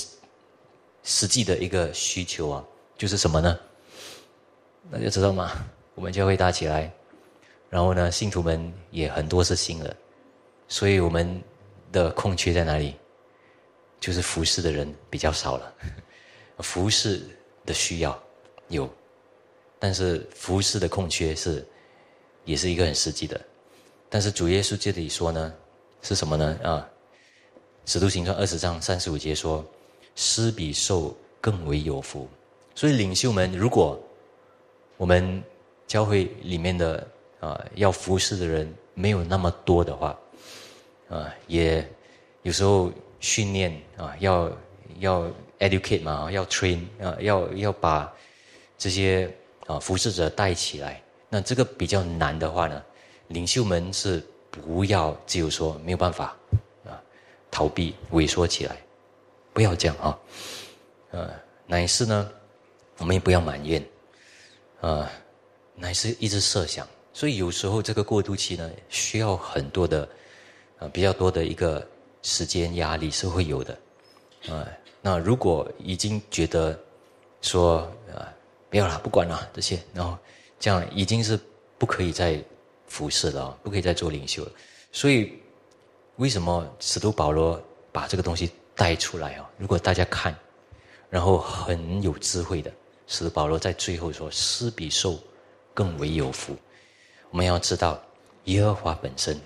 [1.02, 2.64] 实际的一个需求啊，
[2.96, 3.58] 就是什么呢？
[4.92, 5.50] 大家知道吗？
[5.94, 6.92] 我们教会大起来，
[7.68, 9.96] 然后呢，信徒们也很多是新的，
[10.68, 11.42] 所以我们
[11.90, 12.94] 的空缺在哪里？
[13.98, 15.74] 就是服侍的人比较少了。
[16.62, 17.22] 服侍
[17.66, 18.22] 的需要
[18.68, 18.88] 有，
[19.78, 21.66] 但是服侍的空缺是
[22.50, 23.40] 也是一个很实际的。
[24.08, 25.54] 但是主耶稣这里说呢，
[26.02, 26.58] 是什么呢？
[26.64, 26.88] 啊，
[27.86, 29.64] 使徒行传二十章三十五节说
[30.16, 32.28] ：“施比受更为有福。”
[32.74, 34.00] 所以领袖们如果
[34.96, 35.42] 我们
[35.86, 37.06] 教会里面的
[37.38, 40.18] 啊，要服侍的人没有那么多的话，
[41.08, 41.88] 啊，也
[42.42, 44.50] 有时候训练啊，要
[44.98, 45.30] 要
[45.60, 48.12] educate 嘛，要 train 啊，要要把
[48.76, 49.32] 这些
[49.66, 51.00] 啊服侍者带起来。
[51.30, 52.82] 那这个比较难的话呢，
[53.28, 56.36] 领袖们是不要只有说没有办法
[56.84, 57.00] 啊，
[57.50, 58.76] 逃避萎缩起来，
[59.54, 60.18] 不要这样啊，
[61.12, 61.30] 呃，
[61.66, 62.30] 乃是呢，
[62.98, 63.82] 我们也不要埋怨。
[64.80, 65.12] 啊，
[65.74, 70.08] 乃是一直设想，所以有时候这个过渡期呢，需要很多的，
[70.78, 71.86] 啊，比较多的一个
[72.22, 73.78] 时间压力是会有的，
[74.48, 74.66] 啊，
[75.02, 76.80] 那如果已经觉得
[77.42, 78.32] 说啊，
[78.70, 80.16] 不要了，不管了这些，然后
[80.60, 81.36] 这样已经是
[81.76, 82.40] 不可以再
[82.86, 84.52] 服侍了，不可以再做领袖了，
[84.92, 85.32] 所以
[86.16, 89.50] 为什么使徒保罗把这个东西带出来啊？
[89.56, 90.36] 如果大家看，
[91.08, 92.70] 然后很有智慧的。
[93.06, 95.18] 使徒保罗在最后说：“施比受
[95.74, 96.54] 更为有福。”
[97.30, 98.00] 我们要知道，
[98.44, 99.40] 耶和华本身，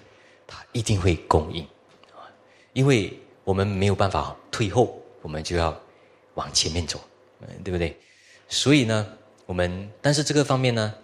[0.47, 1.67] 他一定会供应，
[2.75, 5.75] 因为我们没有办法退后，我们就要
[6.35, 7.01] 往前面走，
[7.41, 7.97] 嗯，对不对？
[8.49, 9.07] 所以呢，
[9.47, 10.95] 我们但是这个方面呢，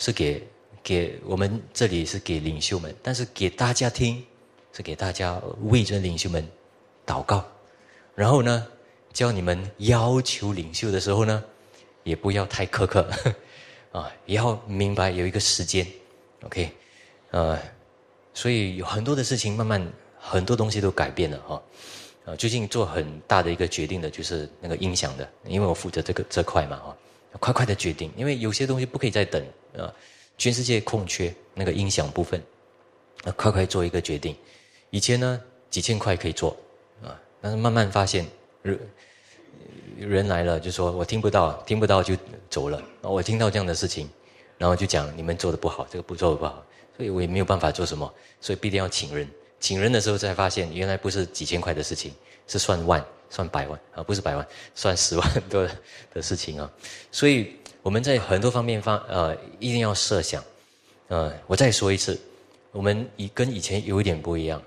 [0.00, 0.42] 是给
[0.82, 4.24] 给我们这里是给领袖们，但是给大家听，
[4.72, 6.44] 是给大家为着领袖们
[7.06, 7.44] 祷告，
[8.14, 8.66] 然后呢，
[9.12, 11.44] 教你们要求领袖的时候呢，
[12.02, 13.08] 也不要太苛刻。
[13.92, 15.84] 啊，也要明白有一个时间
[16.44, 16.70] ，OK，
[17.32, 17.58] 呃，
[18.32, 19.84] 所以有很多的事情慢慢
[20.16, 21.62] 很多东西都改变了哈，
[22.24, 26.96] 啊，最近做很大的一个决定的就是那个音响的，因为我负责这个这块嘛哈，
[27.38, 29.44] 快快的决定，因为有些东西不可以再等
[29.76, 29.92] 啊，
[30.36, 32.42] 全世界空缺那个音响部分，
[33.24, 34.34] 啊，快快做一个决定，
[34.90, 36.56] 以前呢几千块可以做
[37.02, 38.26] 啊，但是慢慢发现。
[38.62, 38.78] 人
[39.96, 42.14] 人来了就说我听不到，听不到就
[42.50, 42.82] 走了。
[43.00, 44.06] 我听到这样的事情，
[44.58, 46.62] 然后就讲你们做的不好，这个步做的不好，
[46.94, 49.26] 所以我也没有办法做什么，所以必定要请人。
[49.58, 52.12] 请人的时候才发现，原来不是几千块的事情，
[52.46, 55.66] 是算万、算百万啊，不是百万，算十万多
[56.12, 56.70] 的事情啊。
[57.10, 60.44] 所以我们在很多方面方呃一定要设想。
[61.08, 62.20] 呃，我再说一次，
[62.70, 64.62] 我们以跟以前有一点不一样，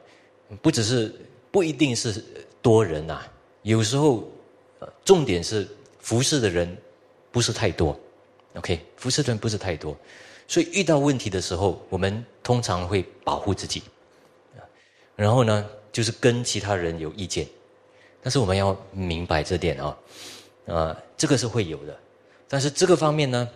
[0.63, 1.13] 不只是
[1.51, 2.23] 不一定是
[2.63, 3.21] 多人呐，
[3.61, 4.27] 有时候。
[5.05, 5.67] 重点是
[5.99, 6.77] 服侍的人
[7.31, 7.97] 不是太多
[8.55, 9.97] ，OK，服侍的人不是太多，
[10.45, 13.81] 所以遇到问题的时候，我们通常会保护自己，
[15.15, 17.47] 然后呢，就是跟其他人有意见，
[18.23, 19.97] 但是我们要明白这点啊，
[20.65, 21.95] 呃，这个是会有的，
[22.47, 23.47] 但是这个方面呢，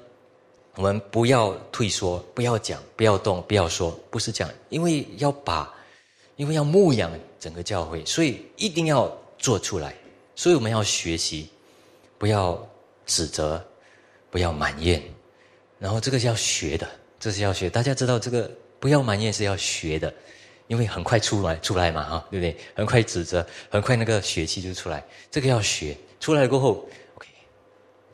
[0.76, 5.74] 我们不要退缩，不要讲，不要动，不要说，不是这样，因为要把，
[6.36, 9.96] 因为要牧养整个教会，所以一定要做出来。
[10.36, 11.50] 所以我们要学习，
[12.20, 12.62] 不要
[13.08, 13.66] 指责，
[14.30, 15.02] 不要埋怨，
[15.80, 16.88] 然后这个是要学的，
[17.20, 17.70] 这是要学。
[17.70, 20.14] 大家知道这个不要埋怨是要学的，
[20.68, 22.56] 因为很快出来出来嘛，哈，对不对？
[22.76, 25.04] 很快指责，很快那个血气就出来。
[25.32, 27.28] 这个要学，出来过后，OK，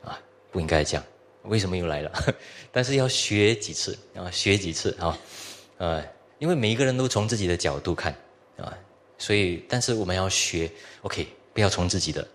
[0.04, 0.18] 啊，
[0.50, 1.04] 不应该这样，
[1.42, 2.12] 为什么又来了？
[2.72, 5.18] 但是要学几次，啊，学几次，啊，
[5.78, 6.04] 呃，
[6.38, 8.14] 因为每一个人都从自己的角度看，
[8.56, 8.76] 啊，
[9.18, 10.70] 所以，但是我们要学
[11.02, 11.26] ，OK。
[11.54, 12.28] 不要从自己的，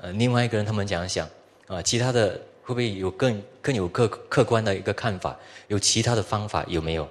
[0.00, 1.28] 呃，另外一个人他们讲想，
[1.66, 2.30] 啊，其他的
[2.62, 5.38] 会不会有更更有客客观的一个看法？
[5.68, 7.06] 有其他的方法有没有？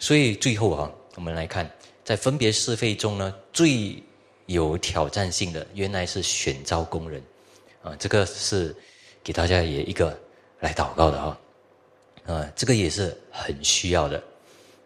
[0.00, 1.70] 所以最后啊，我们来看，
[2.08, 4.02] 在分别是非中呢，最
[4.46, 7.22] 有挑战性的原来是选召工人，
[7.82, 8.74] 啊，这个是
[9.22, 10.18] 给大家也一个
[10.60, 11.38] 来祷告的哈，
[12.24, 14.24] 啊，这个也是很需要的，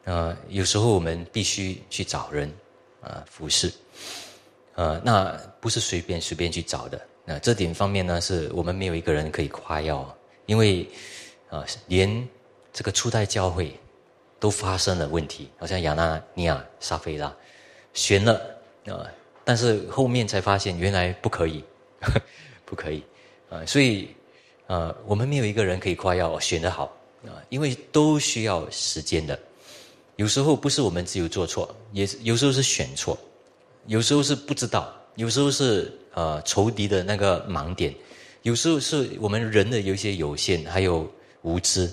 [0.05, 2.53] 啊，有时候我们必须去找人
[3.01, 3.73] 啊服侍。
[4.75, 7.01] 呃，那不是随便随便去找的。
[7.25, 10.12] 那这点方面呢，是我们没有一个人可以夸耀，
[10.47, 10.89] 因为
[11.51, 12.29] 啊，连
[12.73, 13.79] 这个初代教会
[14.43, 17.32] 都发生了问题，好像亚纳尼亚、沙菲拉
[17.95, 18.32] 选了
[18.86, 19.07] 啊，
[19.45, 21.62] 但是后面才发现原来不可以，
[22.66, 23.05] 不可以
[23.49, 24.09] 啊，所以
[24.66, 26.93] 啊，我们没有一个人可以夸耀选得好
[27.24, 29.38] 啊，因为都需要时间的。
[30.16, 33.16] 有时候不是我们只有做错，也有时候是选错。
[33.86, 37.95] 有时候是不知道，有时候是呃仇敌的那个盲点，
[38.43, 41.09] 有时候是我们人的有一些有限，还有
[41.43, 41.88] 无知，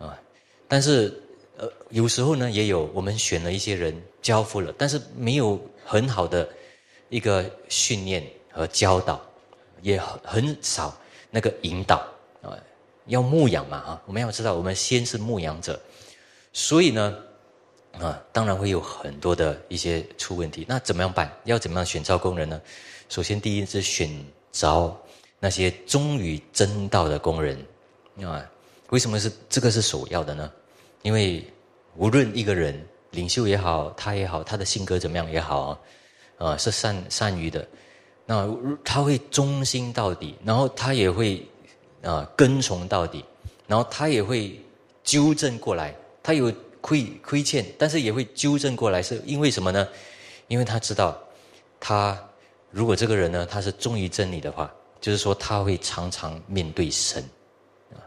[0.00, 0.18] 啊，
[0.66, 1.22] 但是
[1.58, 6.48] 呃有时候呢也有我们选了一些人交付了，但是没有很好的
[7.08, 9.20] 一个训练和教导，
[9.82, 10.96] 也很很少
[11.30, 11.96] 那个引导
[12.42, 12.56] 啊，
[13.06, 15.80] 要牧养嘛啊，我们要知道我们先是牧养者，
[16.52, 17.16] 所以呢。
[17.98, 20.66] 啊，当然会有很多的一些出问题。
[20.68, 21.34] 那怎么样办？
[21.44, 22.60] 要怎么样选招工人呢？
[23.08, 24.10] 首先，第一是选
[24.52, 24.94] 招
[25.40, 27.58] 那些忠于真道的工人。
[28.20, 28.44] 啊，
[28.90, 30.52] 为什么是这个是首要的呢？
[31.06, 31.44] 因为
[31.94, 32.74] 无论一个人
[33.12, 35.78] 领袖也好，他也好，他的性格怎么样也好，
[36.36, 37.64] 啊，是善善于的，
[38.26, 38.52] 那
[38.84, 41.46] 他会忠心到底，然后他也会
[42.02, 43.24] 啊跟从到底，
[43.68, 44.60] 然后他也会
[45.04, 45.94] 纠正过来，
[46.24, 46.52] 他有。
[46.82, 49.88] 亏亏欠，但是也会纠正过来，是因为什么呢？
[50.46, 51.20] 因为他知道，
[51.80, 52.16] 他
[52.70, 57.20] 如果这个人呢，他是忠于真理的话，就是说他会常常面对神
[57.92, 57.98] 啊。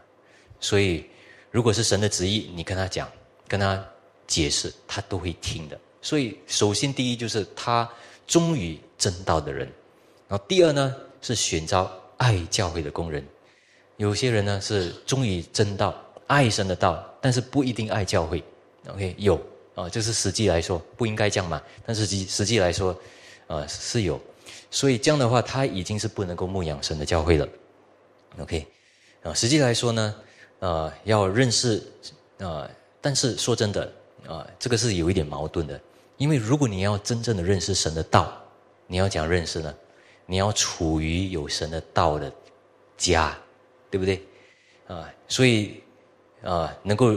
[0.60, 1.04] 所以，
[1.50, 3.10] 如果是神的旨意，你跟他讲，
[3.48, 3.84] 跟他
[4.26, 5.78] 解释，他都会听的。
[6.00, 7.88] 所以，首先第一就是他
[8.26, 9.66] 忠于真道的人，
[10.28, 13.26] 然后第二呢是选召爱教会的工人。
[13.96, 15.94] 有些人呢是忠于真道，
[16.26, 18.42] 爱神的道，但是不一定爱教会。
[18.88, 19.38] OK，有
[19.74, 22.98] 啊，就是实际来说不应该这样嘛，但是实实际来说，
[23.46, 24.18] 啊是有，
[24.70, 27.46] 所以这样的话他已经是不能够牧养神的教会了。
[28.38, 28.66] OK，
[29.22, 30.14] 啊，实际来说呢，
[30.60, 31.82] 呃要认识
[32.38, 33.92] 啊，但是说真的，
[34.26, 35.78] 啊，这个是有一点矛盾的。
[36.16, 38.32] 因为如果你要真正的认识神的道，
[38.86, 39.74] 你要讲认识呢，
[40.26, 42.30] 你要处于有神的道的
[42.96, 43.36] 家，
[43.90, 44.22] 对不对？
[44.86, 45.82] 啊，所以
[46.42, 47.16] 啊，能够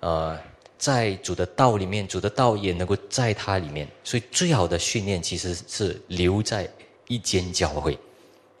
[0.00, 0.40] 啊，
[0.78, 3.88] 在主的道里面，主的道也能够在它里面。
[4.04, 6.70] 所以最好的训练其实是留在
[7.08, 7.98] 一间教会，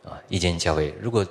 [0.04, 0.92] 啊，一间教会。
[1.00, 1.24] 如果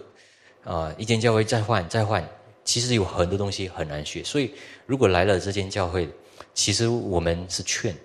[0.63, 2.25] 啊，一间教会再换再换，
[2.67, 4.21] 其实有很多东西很难学。
[4.23, 4.53] 所以
[4.85, 6.09] 如果来了这间教会，
[6.53, 7.95] 其实我们是劝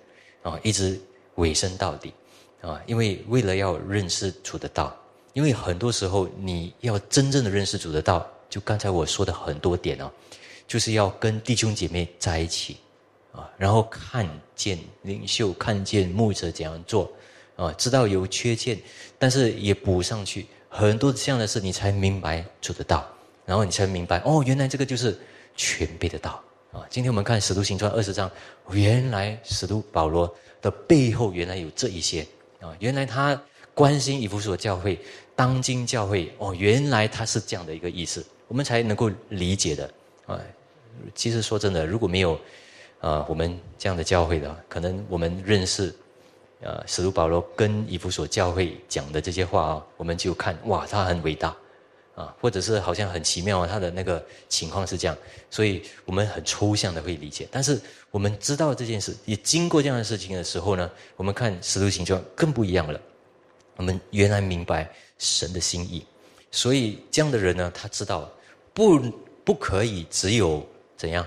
[0.41, 0.97] 啊，一直
[1.35, 2.13] 委身到底
[2.61, 4.95] 啊，因为为了要认识主的道，
[5.33, 8.25] 因为很多时候你要真正的认识主的道。
[8.49, 10.11] 就刚才我说的很多点哦，
[10.67, 12.77] 就是要跟弟兄姐妹在一起
[13.31, 17.11] 啊，然后看见领袖，看见牧者怎样做
[17.55, 18.79] 啊，知道有缺陷，
[19.17, 23.07] 但是也补上去很多这样的事，你才明白做得到，
[23.45, 25.17] 然后你才明白哦，原来这个就是
[25.55, 26.41] 全备的道
[26.71, 26.85] 啊。
[26.89, 28.29] 今天我们看使徒行传二十章，
[28.71, 32.25] 原来使徒保罗的背后原来有这一些
[32.59, 33.39] 啊，原来他
[33.73, 34.99] 关心以弗所教会，
[35.35, 38.25] 当今教会哦，原来他是这样的一个意思。
[38.47, 39.89] 我们才能够理解的
[40.27, 40.39] 啊！
[41.15, 42.39] 其实说真的，如果没有
[42.99, 45.91] 啊我们这样的教会的，可能我们认识
[46.63, 51.55] 啊使徒保罗跟以弗所教会讲的这些话啊，我们就看哇，他很伟大
[52.15, 55.17] 啊，或者是好像很奇妙啊，他的那个情况是这样，
[55.49, 57.47] 所以我们很抽象的会理解。
[57.51, 57.79] 但是
[58.11, 62.99] 我们知道这件事，也经过这样的事情的时候呢，我们看使徒行传更不一样了。
[63.75, 66.05] 我们原来明白神的心意，
[66.51, 68.31] 所以这样的人呢，他知道。
[68.75, 68.99] 不，
[69.43, 71.23] 不可以只有怎样？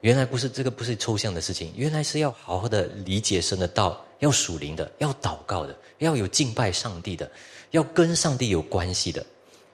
[0.00, 1.70] 原来不是这个，不是抽象的事情。
[1.76, 7.30] 原来是要好好的理解神的道，要属灵的，要祷告的，要有敬拜上帝的，
[7.72, 9.24] 要跟上帝有关系的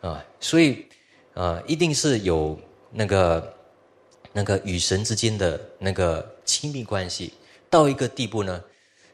[0.03, 0.23] 啊！
[0.39, 0.87] 所以，
[1.33, 2.59] 呃，一定是有
[2.91, 3.55] 那个
[4.33, 7.33] 那个与神之间的那个亲密关系。
[7.71, 8.63] 到一个地步呢，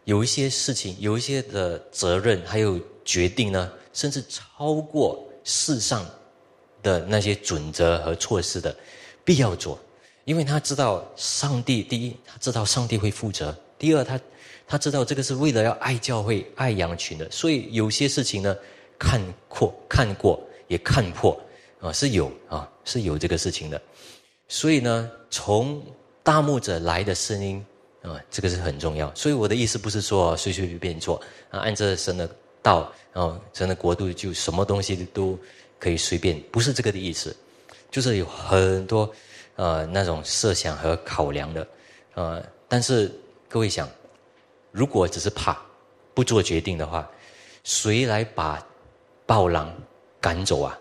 [0.05, 6.05] 有一些事情，有一些的责任，还有决定呢，甚至超过世上。
[6.80, 8.74] 的那些准则和措施的
[9.24, 9.76] 必要做，
[10.24, 14.18] 因为他知道上帝第一，他知道上帝会负责；第二，他
[14.64, 18.57] 他知道这个是为了要爱教会、爱羊群的，所以有些事情呢，
[18.97, 21.38] 看过、看过也看破
[21.80, 23.82] 啊，是有啊，是有这个事情的。
[24.46, 25.84] 所以呢，从
[26.22, 27.66] 大牧者来的声音
[28.02, 29.12] 啊，这个是很重要。
[29.14, 32.30] 所以我的意思不是说随随便便做啊，按着神的
[32.62, 35.36] 道，然后神的国度就什么东西都。
[35.80, 37.36] 可以随便，不是这个的意思，
[37.88, 39.08] 就是有很多
[39.54, 41.68] 呃那种设想和考量的，
[42.14, 43.14] 呃，但是
[43.48, 43.88] 各位想，
[44.72, 45.56] 如果只是怕
[46.14, 47.08] 不做决定的话，
[47.62, 48.60] 谁来把
[49.24, 49.72] 暴狼
[50.20, 50.78] 赶走啊？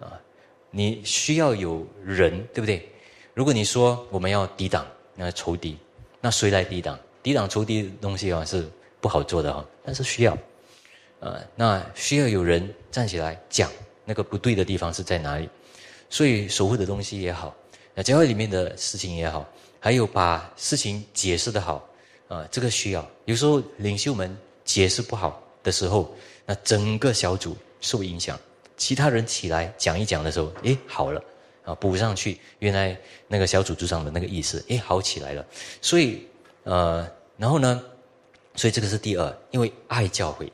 [0.00, 0.20] 啊，
[0.70, 2.88] 你需要有人，对不对？
[3.34, 5.78] 如果你说我们要抵挡那仇敌，
[6.20, 6.98] 那谁来抵挡？
[7.22, 8.66] 抵挡仇敌的东西啊是
[9.00, 10.36] 不好做的哈，但是需要，
[11.20, 13.70] 呃，那需要有人站起来讲。
[14.06, 15.48] 那个不对的地方是在哪里？
[16.08, 17.54] 所以守护的东西也好，
[17.94, 19.46] 那教会里面的事情也好，
[19.78, 21.86] 还有把事情解释的好
[22.26, 23.08] 啊，这个需要。
[23.26, 26.12] 有时候领袖们解释不好的时候，
[26.44, 28.36] 那整个小组受影响。
[28.80, 31.22] 其他人起来讲一讲的时候，诶，好了
[31.64, 32.96] 啊，补上去原来
[33.28, 35.44] 那个小组组长的那个意思，诶，好起来了。
[35.82, 36.26] 所以
[36.64, 37.06] 呃，
[37.36, 37.82] 然后呢，
[38.54, 40.50] 所以这个是第二，因为爱教会，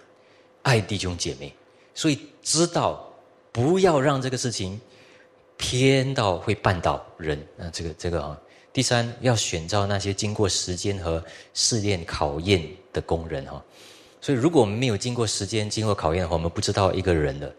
[0.62, 1.54] 爱弟兄姐妹，
[1.94, 3.04] 所以知道。
[3.56, 4.78] 不要让这个事情
[5.56, 7.70] 偏到会绊倒人啊！
[7.72, 8.38] 这个这个啊，
[8.70, 11.24] 第三要选召那些经过时间和
[11.54, 12.62] 试炼考验
[12.92, 13.64] 的工人哈。
[14.20, 17.50] 所以，如果我们没有经过时间、经过考验的话，我们不知道一个人的，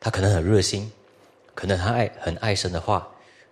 [0.00, 0.90] 他可能很热心，
[1.54, 3.06] 可能他爱很爱神的话，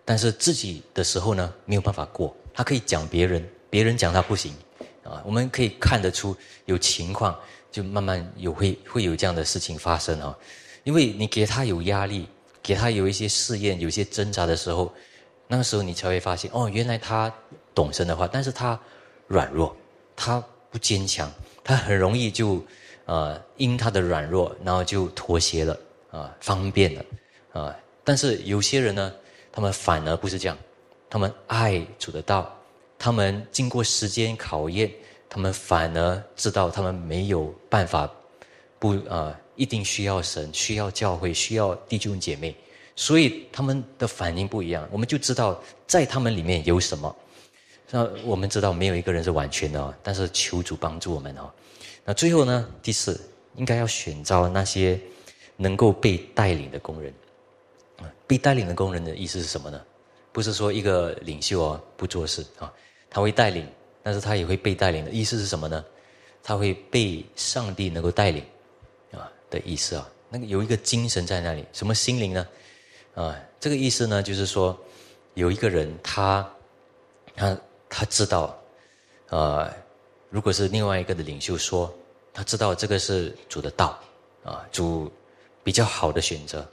[0.05, 2.35] 但是自己的时候呢，没有办法过。
[2.55, 4.53] 他可以讲别人，别人讲他不行
[5.05, 5.23] 啊。
[5.27, 6.35] 我们可以看得出
[6.65, 7.39] 有情况，
[7.71, 10.37] 就慢慢有会会有这样的事情发生啊。
[10.85, 12.27] 因为你给他有压力，
[12.63, 14.91] 给他有一些试验、有些挣扎的时候，
[15.47, 17.31] 那个时候你才会发现，哦，原来他
[17.75, 18.81] 懂神的话，但是他
[19.27, 19.77] 软弱，
[20.17, 21.31] 他不坚强，
[21.63, 22.65] 他很容易就，
[23.05, 25.79] 呃，因他的软弱，然后就妥协了，
[26.11, 27.05] 啊，方便的，
[27.53, 29.13] 啊，但是有些人呢，
[29.53, 30.57] 他们反而不是这样，
[31.11, 32.55] 他们爱主的道，
[32.99, 34.91] 他们经过时间考验，
[35.29, 38.11] 他们反而知道他们没有办法，
[38.79, 39.39] 不啊。
[39.59, 42.55] 一定需要神，需要教会，需要弟兄姐妹，
[42.95, 44.89] 所以他们的反应不一样。
[44.93, 47.17] 我们就知道在他们里面有什么。
[47.91, 51.51] 那我们知道没有一个人是完全的，但是求主帮助我们哦。
[52.05, 53.21] 那最后呢，第四
[53.57, 54.97] 应该要选召那些
[55.59, 57.13] 能够被带领的工人。
[58.27, 59.83] 被带领的工人的意思是什么呢？
[60.33, 62.73] 不是说一个领袖啊不做事啊，
[63.09, 63.67] 他会带领，
[64.03, 65.83] 但是他也会被带领的意思是什么呢？
[66.43, 68.45] 他会被上帝能够带领，
[69.13, 70.09] 啊的意思啊。
[70.29, 72.47] 那个有一个精神在那里，什么心灵呢？
[73.15, 74.79] 啊，这个意思呢，就是说
[75.33, 76.47] 有一个人，他
[77.35, 78.57] 他他知道，
[79.31, 79.73] 呃，
[80.29, 81.93] 如果是另外一个的领袖说，
[82.35, 83.99] 他知道这个是主的道，
[84.45, 85.11] 啊，主
[85.69, 86.67] 比较好的选择，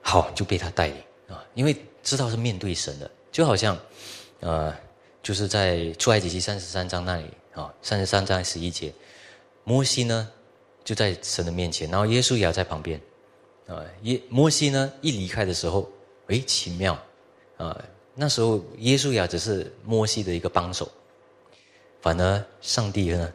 [0.00, 0.96] 好就被他带领
[1.28, 3.78] 啊，因为知道是面对神的，就好像，
[4.40, 4.76] 呃，
[5.22, 8.92] 就是在出埃及记三十三章那里啊，三十三章十一节，
[9.62, 10.28] 摩西呢
[10.82, 13.00] 就在神的面前，然后耶稣也在旁边。
[13.68, 15.88] 啊，耶摩西呢一离开的时候，
[16.26, 17.00] 哎，奇妙，
[17.56, 17.80] 啊，
[18.16, 20.90] 那时候耶稣亚只是摩西的一个帮手，
[22.00, 23.32] 反而上帝呢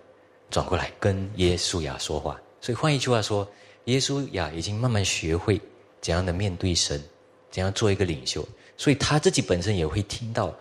[0.49, 2.38] 转过来跟耶稣亚说话。
[2.59, 3.49] 所以换一句话说，
[3.88, 5.60] 耶稣呀已经慢慢学会
[6.00, 7.04] 怎样的面对神，
[7.52, 8.48] 怎样做一个领袖。
[8.78, 10.56] 所以他自己本身也会听到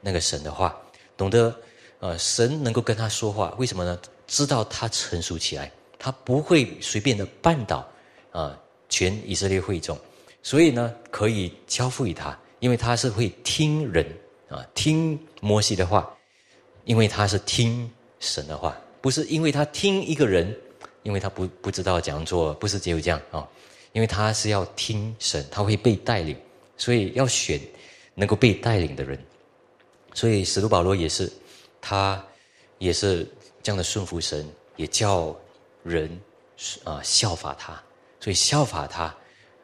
[0.00, 0.74] 那个神的话，
[1.16, 1.54] 懂得
[1.98, 4.00] 呃神能够跟他说话，为什么呢？
[4.26, 7.86] 知道他成熟起来，他不会随便的绊倒
[8.30, 8.58] 啊。
[8.88, 9.98] 全以色列会众，
[10.44, 14.06] 所以呢，可以交付于他，因为他是会听人
[14.48, 16.08] 啊，听摩西的话，
[16.84, 20.56] 因为他是听神的话，不是因为他听一个人，
[21.06, 23.48] 因为他不不知道怎样做，不是只有这样啊，
[23.92, 26.36] 因为他是要听神，他会被带领，
[26.76, 27.60] 所以要选
[28.12, 29.16] 能够被带领的人，
[30.14, 31.32] 所以使徒保罗也是，
[31.80, 32.20] 他
[32.78, 33.24] 也是
[33.62, 34.44] 这样的顺服神，
[34.74, 35.32] 也叫
[35.84, 36.10] 人
[36.82, 37.80] 啊效法他。
[38.18, 39.04] 所以效法他，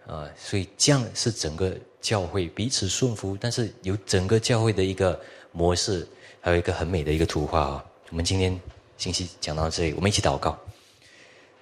[0.07, 5.20] 啊，所以这样是整个教会彼此顺服，但是有整个教会的一个
[5.51, 6.07] 模式，
[6.40, 7.84] 还有一个很美的一个图画啊。
[8.11, 8.57] 我们今天
[8.97, 10.57] 信息讲到这里，我们一起祷告，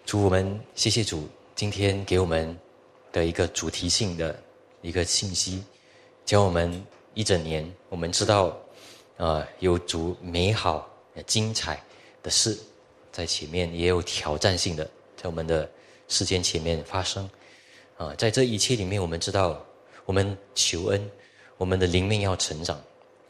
[0.05, 2.57] 主我们谢谢主今天给我们
[3.13, 4.41] 的一个主题性的
[4.83, 5.63] 一个信息，
[6.25, 6.85] 教我们
[7.15, 8.57] 一整年，我们知道，
[9.17, 10.89] 啊，有主美好、
[11.27, 11.83] 精彩
[12.23, 12.59] 的事
[13.13, 14.85] 在前面，也有挑战性的
[15.17, 15.69] 在我们的。
[16.13, 17.31] 时间前面发生，
[17.97, 19.65] 啊，在这一切里面，我们知道，
[20.07, 21.09] 我们求恩，
[21.57, 22.83] 我们的灵命要成长，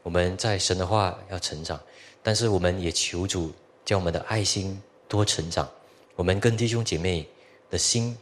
[0.02, 1.78] 我们在神的话要成长，
[2.22, 3.52] 但是我们也求主
[3.84, 5.70] 叫我们的爱心多成长，
[6.16, 7.26] 我们跟弟兄姐妹
[7.70, 8.16] 的心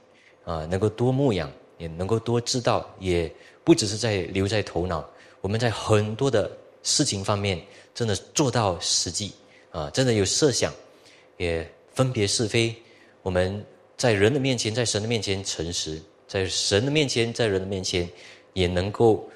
[0.45, 3.32] 啊，能够多牧养，也能够多知道，也
[3.64, 5.05] 不只是在留在头脑，
[5.41, 6.51] 我们在很多的
[6.82, 7.61] 事情方面
[7.95, 9.32] 真的做到实际
[9.70, 10.72] 啊，真的有设想，
[11.36, 12.74] 也分别是非，
[13.22, 13.64] 我们。
[13.99, 18.09] 在人的面前，在神的面前诚实，在神的面前，在人的面前，
[18.53, 19.28] 也能够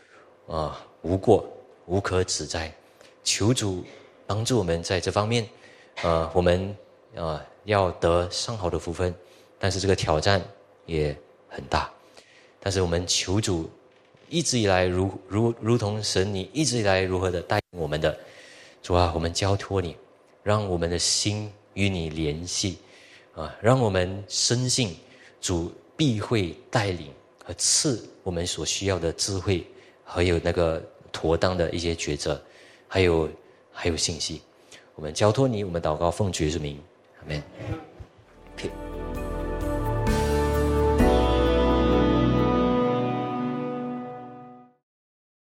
[0.47, 1.45] 啊无过
[1.87, 2.73] 无可指摘。
[3.25, 3.85] 求主
[4.25, 5.45] 帮助我们在这方面，
[6.03, 6.77] 啊，我们
[7.17, 9.15] 啊要得上好的福分，
[9.59, 10.43] 但是这个挑战
[10.87, 11.17] 也
[11.49, 11.91] 很大。
[12.61, 13.71] 但是我们求主
[14.29, 18.19] 一直以来如如如同神，你一直以来如何的带领我们的
[18.83, 19.97] 主啊，我们交托你，
[20.43, 22.79] 让我们的心与你联系。
[23.35, 24.95] 啊，让我们深信
[25.41, 27.11] 主必会带领
[27.43, 29.67] 和赐我们所需要的智慧，
[30.05, 32.39] 还有那个妥当的一些抉择，
[32.87, 33.27] 还有
[33.73, 34.43] 还有信息。
[34.95, 36.79] 我们交托你，我们祷告奉主之名，
[37.25, 37.43] 아멘.